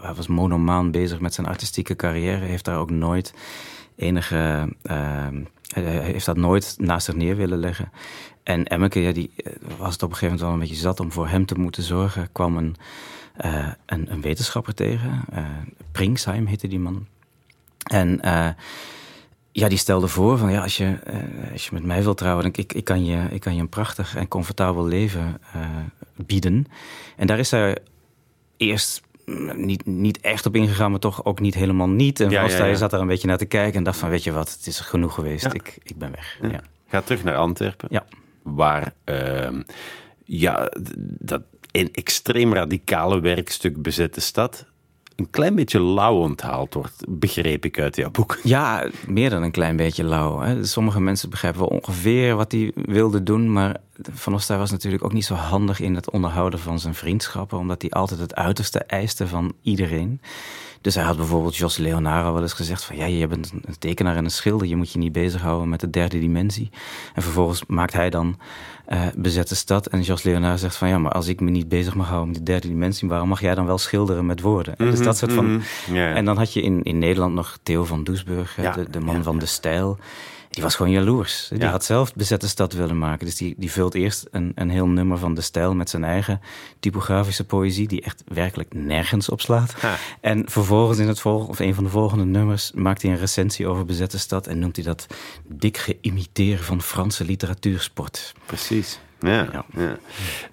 [0.00, 3.32] hij was monomaan bezig met zijn artistieke carrière, heeft daar ook nooit
[3.98, 4.68] enige.
[4.82, 5.26] Uh,
[5.84, 7.92] heeft dat nooit naast zich neer willen leggen.
[8.42, 11.00] En Emmeke, ja, die eh, was het op een gegeven moment wel een beetje zat
[11.00, 12.32] om voor hem te moeten zorgen.
[12.32, 12.76] kwam een,
[13.44, 15.24] uh, een, een, wetenschapper tegen.
[15.32, 15.44] Uh,
[15.92, 17.06] Pringsheim heette die man.
[17.90, 18.20] En
[19.52, 20.98] ja, die stelde voor van ja, als je,
[21.52, 23.68] als je met mij wilt trouwen, dan ik, ik, kan je, ik kan je een
[23.68, 25.40] prachtig en comfortabel leven
[26.16, 26.66] bieden.
[27.16, 27.78] En daar is hij
[28.56, 29.02] eerst
[29.56, 32.20] niet, niet echt op ingegaan, maar toch ook niet helemaal niet.
[32.20, 32.74] En ja, ja, ja.
[32.74, 34.80] zat er een beetje naar te kijken en dacht van, weet je wat, het is
[34.80, 35.54] genoeg geweest.
[35.54, 36.38] Ik, ik ben weg.
[36.50, 36.60] Ja.
[36.88, 37.88] Ga terug naar Antwerpen.
[37.90, 38.06] Ja.
[38.42, 38.92] Waar...
[39.04, 39.48] Uh,
[40.24, 40.70] ja,
[41.00, 44.66] dat een extreem radicale werkstuk bezette stad
[45.18, 48.38] een klein beetje lauw onthaald wordt, begreep ik uit jouw boek.
[48.42, 50.40] Ja, meer dan een klein beetje lauw.
[50.40, 50.64] Hè.
[50.64, 53.76] Sommige mensen begrijpen wel ongeveer wat hij wilde doen, maar
[54.12, 57.82] Van Ostay was natuurlijk ook niet zo handig in het onderhouden van zijn vriendschappen, omdat
[57.82, 60.20] hij altijd het uiterste eiste van iedereen.
[60.80, 64.16] Dus hij had bijvoorbeeld Jos Leonaro wel eens gezegd van ja, je bent een tekenaar
[64.16, 66.70] en een schilder, je moet je niet bezighouden met de derde dimensie.
[67.14, 68.38] En vervolgens maakt hij dan
[68.88, 71.94] uh, bezette stad en Jos Leonaro zegt van ja, maar als ik me niet bezig
[71.94, 74.74] mag houden met de derde dimensie, waarom mag jij dan wel schilderen met woorden?
[74.78, 75.46] dus mhm, dat soort van.
[75.46, 79.22] Mm En dan had je in, in Nederland nog Theo van Doesburg, de, de, man
[79.22, 79.98] van de stijl
[80.58, 81.48] die was gewoon jaloers.
[81.52, 83.26] Die had zelf bezette stad willen maken.
[83.26, 86.40] Dus die, die vult eerst een, een heel nummer van de stijl met zijn eigen
[86.80, 89.74] typografische poëzie, die echt werkelijk nergens op slaat.
[90.20, 93.66] En vervolgens in het volgende, of een van de volgende nummers, maakt hij een recensie
[93.66, 95.06] over bezette stad en noemt hij dat
[95.46, 98.34] dik geïmiteerd van Franse literatuursport.
[98.46, 98.98] Precies.
[99.20, 99.98] Ja, ja.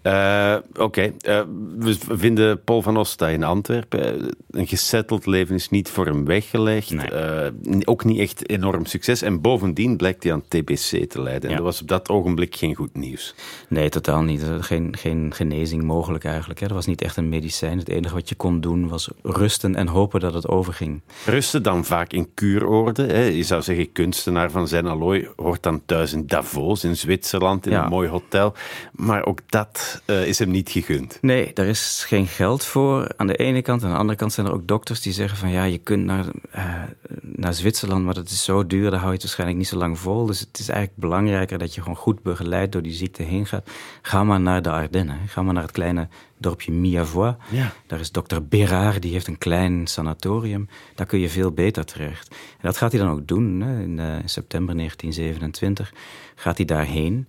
[0.03, 1.41] Uh, Oké, eh,
[1.77, 4.35] we vinden Paul van Osta in Antwerpen.
[4.49, 6.91] Een gesetteld leven is niet voor hem weggelegd.
[6.91, 7.47] Uh,
[7.83, 9.21] ook niet echt enorm succes.
[9.21, 11.49] En bovendien blijkt hij aan TBC te lijden.
[11.49, 13.35] En dat was op dat ogenblik geen goed nieuws.
[13.67, 14.43] Nee, totaal niet.
[14.59, 16.59] Geen, geen genezing mogelijk eigenlijk.
[16.59, 16.67] Hè.
[16.67, 17.77] Dat was niet echt een medicijn.
[17.77, 21.01] Het enige wat je kon doen was rusten en hopen dat het overging.
[21.25, 23.05] Rusten dan vaak in kuuroorde.
[23.05, 23.23] Hè.
[23.23, 27.73] Je zou zeggen, kunstenaar van zijn allooi hoort dan thuis in Davos in Zwitserland in
[27.73, 28.53] een mooi hotel.
[28.91, 31.17] Maar ook dat uh, is hem niet gegund.
[31.21, 33.83] Nee, daar is geen geld voor aan de ene kant.
[33.83, 36.25] Aan de andere kant zijn er ook dokters die zeggen van ja, je kunt naar,
[36.55, 36.83] uh,
[37.21, 39.99] naar Zwitserland, maar dat is zo duur, daar hou je het waarschijnlijk niet zo lang
[39.99, 40.25] vol.
[40.25, 43.69] Dus het is eigenlijk belangrijker dat je gewoon goed begeleid door die ziekte heen gaat.
[44.01, 45.19] Ga maar naar de Ardennen.
[45.27, 47.35] Ga maar naar het kleine dorpje Miavois.
[47.49, 47.73] Ja.
[47.87, 50.69] Daar is dokter Berard, die heeft een klein sanatorium.
[50.95, 52.29] Daar kun je veel beter terecht.
[52.29, 53.61] En dat gaat hij dan ook doen.
[53.61, 53.81] Hè.
[53.81, 55.93] In, uh, in september 1927
[56.35, 57.27] gaat hij daarheen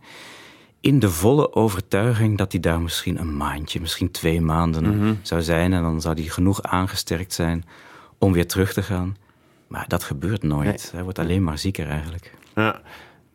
[0.87, 5.14] in de volle overtuiging dat hij daar misschien een maandje, misschien twee maanden mhm.
[5.22, 5.72] zou zijn.
[5.72, 7.64] En dan zou hij genoeg aangesterkt zijn
[8.18, 9.16] om weer terug te gaan.
[9.66, 10.91] Maar dat gebeurt nooit.
[10.93, 12.34] Hij wordt alleen maar zieker eigenlijk.
[12.55, 12.80] Ja.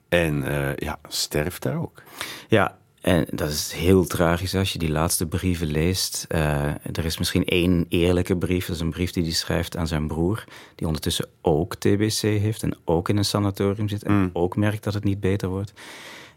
[0.10, 2.02] En uh, ja, sterft daar ook.
[2.48, 6.26] Ja, en dat is heel tragisch als je die laatste brieven leest.
[6.30, 8.66] Uh, er is misschien één eerlijke brief.
[8.66, 10.44] Dat is een brief die hij schrijft aan zijn broer.
[10.76, 14.04] Die ondertussen ook TBC heeft en ook in een sanatorium zit.
[14.04, 14.30] En mm.
[14.34, 15.74] ook merkt dat het niet beter wordt.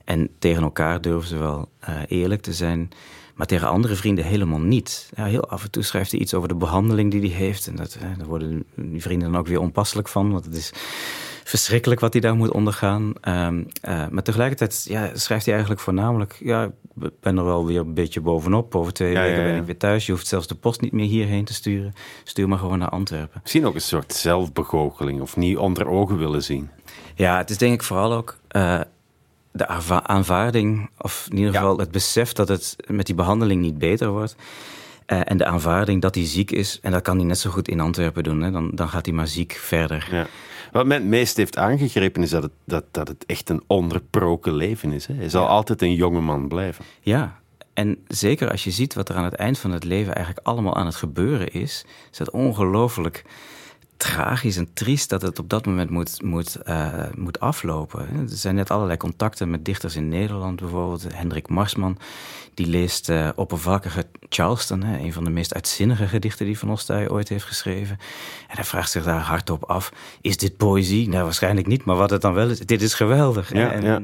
[0.05, 2.90] En tegen elkaar durven ze wel uh, eerlijk te zijn.
[3.34, 5.11] Maar tegen andere vrienden helemaal niet.
[5.16, 7.66] Ja, heel af en toe schrijft hij iets over de behandeling die hij heeft.
[7.66, 10.32] En dat, daar worden die vrienden dan ook weer onpasselijk van.
[10.32, 10.72] Want het is
[11.44, 13.12] verschrikkelijk wat hij daar moet ondergaan.
[13.28, 16.36] Um, uh, maar tegelijkertijd ja, schrijft hij eigenlijk voornamelijk...
[16.40, 16.64] ja,
[17.00, 18.74] ik ben er wel weer een beetje bovenop.
[18.74, 20.07] Over twee weken ben ik weer thuis.
[20.07, 21.92] Je hoeft zelfs de post niet meer hierheen te sturen.
[22.24, 23.40] Stuur maar gewoon naar Antwerpen.
[23.42, 25.20] Misschien ook een soort zelfbegoocheling...
[25.20, 26.70] of niet onder ogen willen zien.
[27.14, 28.38] Ja, het is denk ik vooral ook
[29.57, 29.66] de
[30.07, 34.36] aanvaarding, of in ieder geval het besef dat het met die behandeling niet beter wordt.
[35.07, 36.78] Uh, en de aanvaarding dat hij ziek is.
[36.82, 38.42] En dat kan hij net zo goed in Antwerpen doen.
[38.42, 38.50] Hè.
[38.50, 40.09] Dan, dan gaat hij maar ziek verder.
[40.11, 40.26] Ja.
[40.72, 44.55] Wat mij het meest heeft aangegrepen is dat het, dat, dat het echt een onderproken
[44.55, 45.07] leven is.
[45.07, 45.14] Hè.
[45.14, 46.84] Hij zal altijd een jonge man blijven.
[47.00, 47.40] Ja,
[47.74, 50.76] en zeker als je ziet wat er aan het eind van het leven eigenlijk allemaal
[50.76, 53.24] aan het gebeuren is, is dat ongelooflijk
[53.97, 58.01] tragisch en triest dat het op dat moment moet, moet, uh, moet aflopen.
[58.01, 61.99] Er zijn net allerlei contacten met dichters in Nederland, bijvoorbeeld Hendrik Marsman.
[62.55, 67.11] Die leest uh, oppervlakkige Charleston, hè, een van de meest uitzinnige gedichten die Van Ostij
[67.11, 67.99] ooit heeft geschreven.
[68.49, 71.09] En hij vraagt zich daar hardop af: is dit poëzie?
[71.09, 73.53] Nou, waarschijnlijk niet, maar wat het dan wel is, dit is geweldig.
[73.53, 74.03] Ja, en, ja.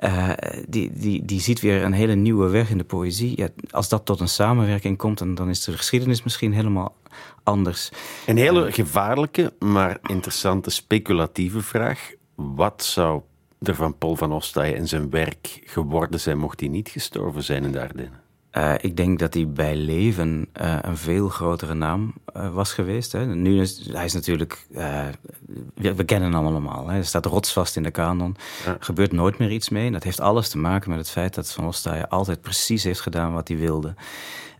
[0.00, 0.28] Uh,
[0.68, 3.32] die, die, die ziet weer een hele nieuwe weg in de poëzie.
[3.36, 6.94] Ja, als dat tot een samenwerking komt, dan, dan is de geschiedenis misschien helemaal
[7.42, 7.90] anders.
[8.26, 12.10] Een hele gevaarlijke, maar interessante speculatieve vraag.
[12.34, 13.20] Wat zou
[13.62, 17.64] er van Paul van Ostaaien en zijn werk geworden zijn mocht hij niet gestorven zijn
[17.64, 18.20] in de Ardennen?
[18.52, 23.12] Uh, ik denk dat hij bij leven uh, een veel grotere naam uh, was geweest.
[23.12, 23.26] Hè.
[23.26, 24.66] Nu is hij is natuurlijk,
[25.74, 26.86] we, we, kennen hem allemaal.
[26.86, 26.92] Hè.
[26.92, 28.36] Hij staat rotsvast in de kanon.
[28.66, 29.86] Er gebeurt nooit meer iets mee.
[29.86, 33.00] En dat heeft alles te maken met het feit dat Van Ostaaien altijd precies heeft
[33.00, 33.94] gedaan wat hij wilde.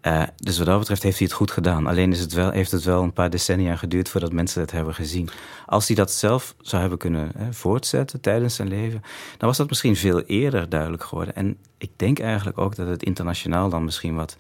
[0.03, 1.87] Uh, dus wat dat betreft heeft hij het goed gedaan.
[1.87, 4.95] Alleen is het wel, heeft het wel een paar decennia geduurd voordat mensen het hebben
[4.95, 5.29] gezien.
[5.67, 9.03] Als hij dat zelf zou hebben kunnen hè, voortzetten tijdens zijn leven,
[9.37, 11.35] dan was dat misschien veel eerder duidelijk geworden.
[11.35, 14.37] En ik denk eigenlijk ook dat het internationaal dan misschien wat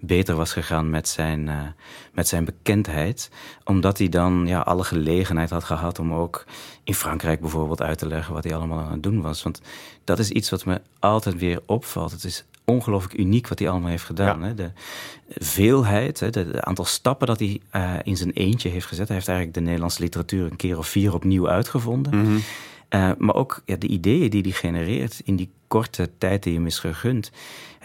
[0.00, 1.60] beter was gegaan met zijn, uh,
[2.12, 3.30] met zijn bekendheid.
[3.64, 6.44] Omdat hij dan ja, alle gelegenheid had gehad om ook
[6.84, 9.42] in Frankrijk bijvoorbeeld uit te leggen wat hij allemaal aan het doen was.
[9.42, 9.60] Want
[10.04, 12.10] dat is iets wat me altijd weer opvalt.
[12.10, 14.42] Het is ongelooflijk uniek wat hij allemaal heeft gedaan.
[14.42, 14.54] Hè?
[14.54, 14.70] De
[15.28, 16.30] veelheid, hè?
[16.30, 19.06] De, aantal stappen dat hij uh, in zijn eentje heeft gezet.
[19.06, 22.14] Hij heeft eigenlijk de Nederlandse literatuur een keer of vier opnieuw uitgevonden.
[22.14, 22.40] Mm -hmm.
[22.90, 26.66] uh, maar ook ja, de ideeën die hij genereert in die korte tijd die hem
[26.66, 27.30] is gegund,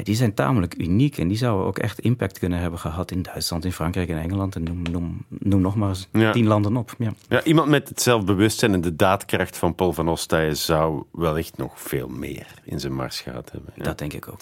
[0.03, 1.17] die zijn tamelijk uniek.
[1.17, 4.55] En die zouden ook echt impact kunnen hebben gehad in Duitsland, in Frankrijk en Engeland.
[4.55, 6.95] En noem, noem, noem nog maar eens tien landen op.
[6.97, 7.13] Ja.
[7.29, 7.43] ja.
[7.43, 12.07] iemand met het zelfbewustzijn en de daadkracht van Paul van Ostaaien zou wellicht nog veel
[12.07, 13.73] meer in zijn mars gehad hebben.
[13.75, 14.39] Dat denk ik ook.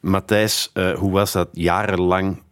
[0.00, 2.42] Matthijs, uh, hoe was dat jarenlang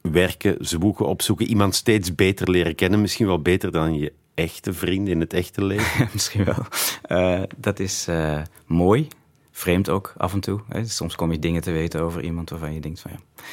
[0.00, 5.12] werken, zoeken, opzoeken, iemand steeds beter leren kennen, misschien wel beter dan je echte vrienden
[5.12, 6.08] in het echte leven?
[6.12, 6.66] misschien wel.
[7.08, 9.08] Uh, dat is uh, mooi,
[9.56, 10.60] vreemd ook af en toe.
[10.68, 10.86] Hè.
[10.86, 13.44] Soms kom je dingen te weten over iemand waarvan je denkt van ja,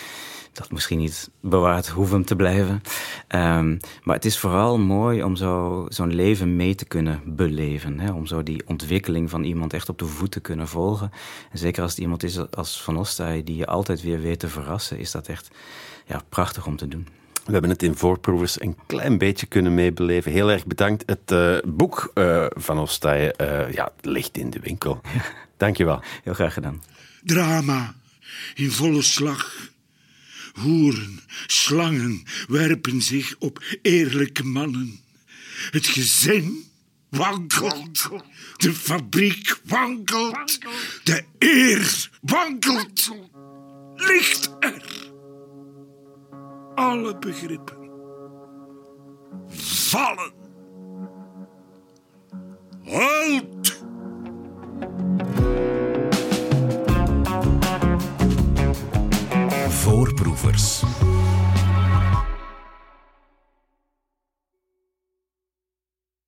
[0.51, 2.81] dat misschien niet bewaard hoeven te blijven.
[3.29, 7.99] Um, maar het is vooral mooi om zo, zo'n leven mee te kunnen beleven.
[7.99, 8.11] Hè?
[8.11, 11.11] Om zo die ontwikkeling van iemand echt op de voet te kunnen volgen.
[11.51, 14.47] En zeker als het iemand is als Van Ostaaij die je altijd weer weet te
[14.47, 15.51] verrassen, is dat echt
[16.05, 17.07] ja, prachtig om te doen.
[17.45, 20.31] We hebben het in Voorproevers een klein beetje kunnen meebeleven.
[20.31, 21.03] Heel erg bedankt.
[21.05, 25.01] Het uh, boek uh, van Ostaaij uh, ja, ligt in de winkel.
[25.63, 26.01] Dankjewel.
[26.23, 26.83] Heel graag gedaan.
[27.23, 27.95] Drama
[28.55, 29.71] in volle slag.
[30.53, 34.99] Hoeren, slangen werpen zich op eerlijke mannen.
[35.71, 36.71] Het gezin
[37.09, 38.09] wankelt.
[38.57, 40.59] De fabriek wankelt.
[41.03, 43.09] De eer wankelt.
[43.95, 45.11] Ligt er.
[46.75, 47.89] Alle begrippen
[49.89, 50.33] vallen.
[52.83, 53.72] Halt!
[59.69, 60.83] Voorproevers.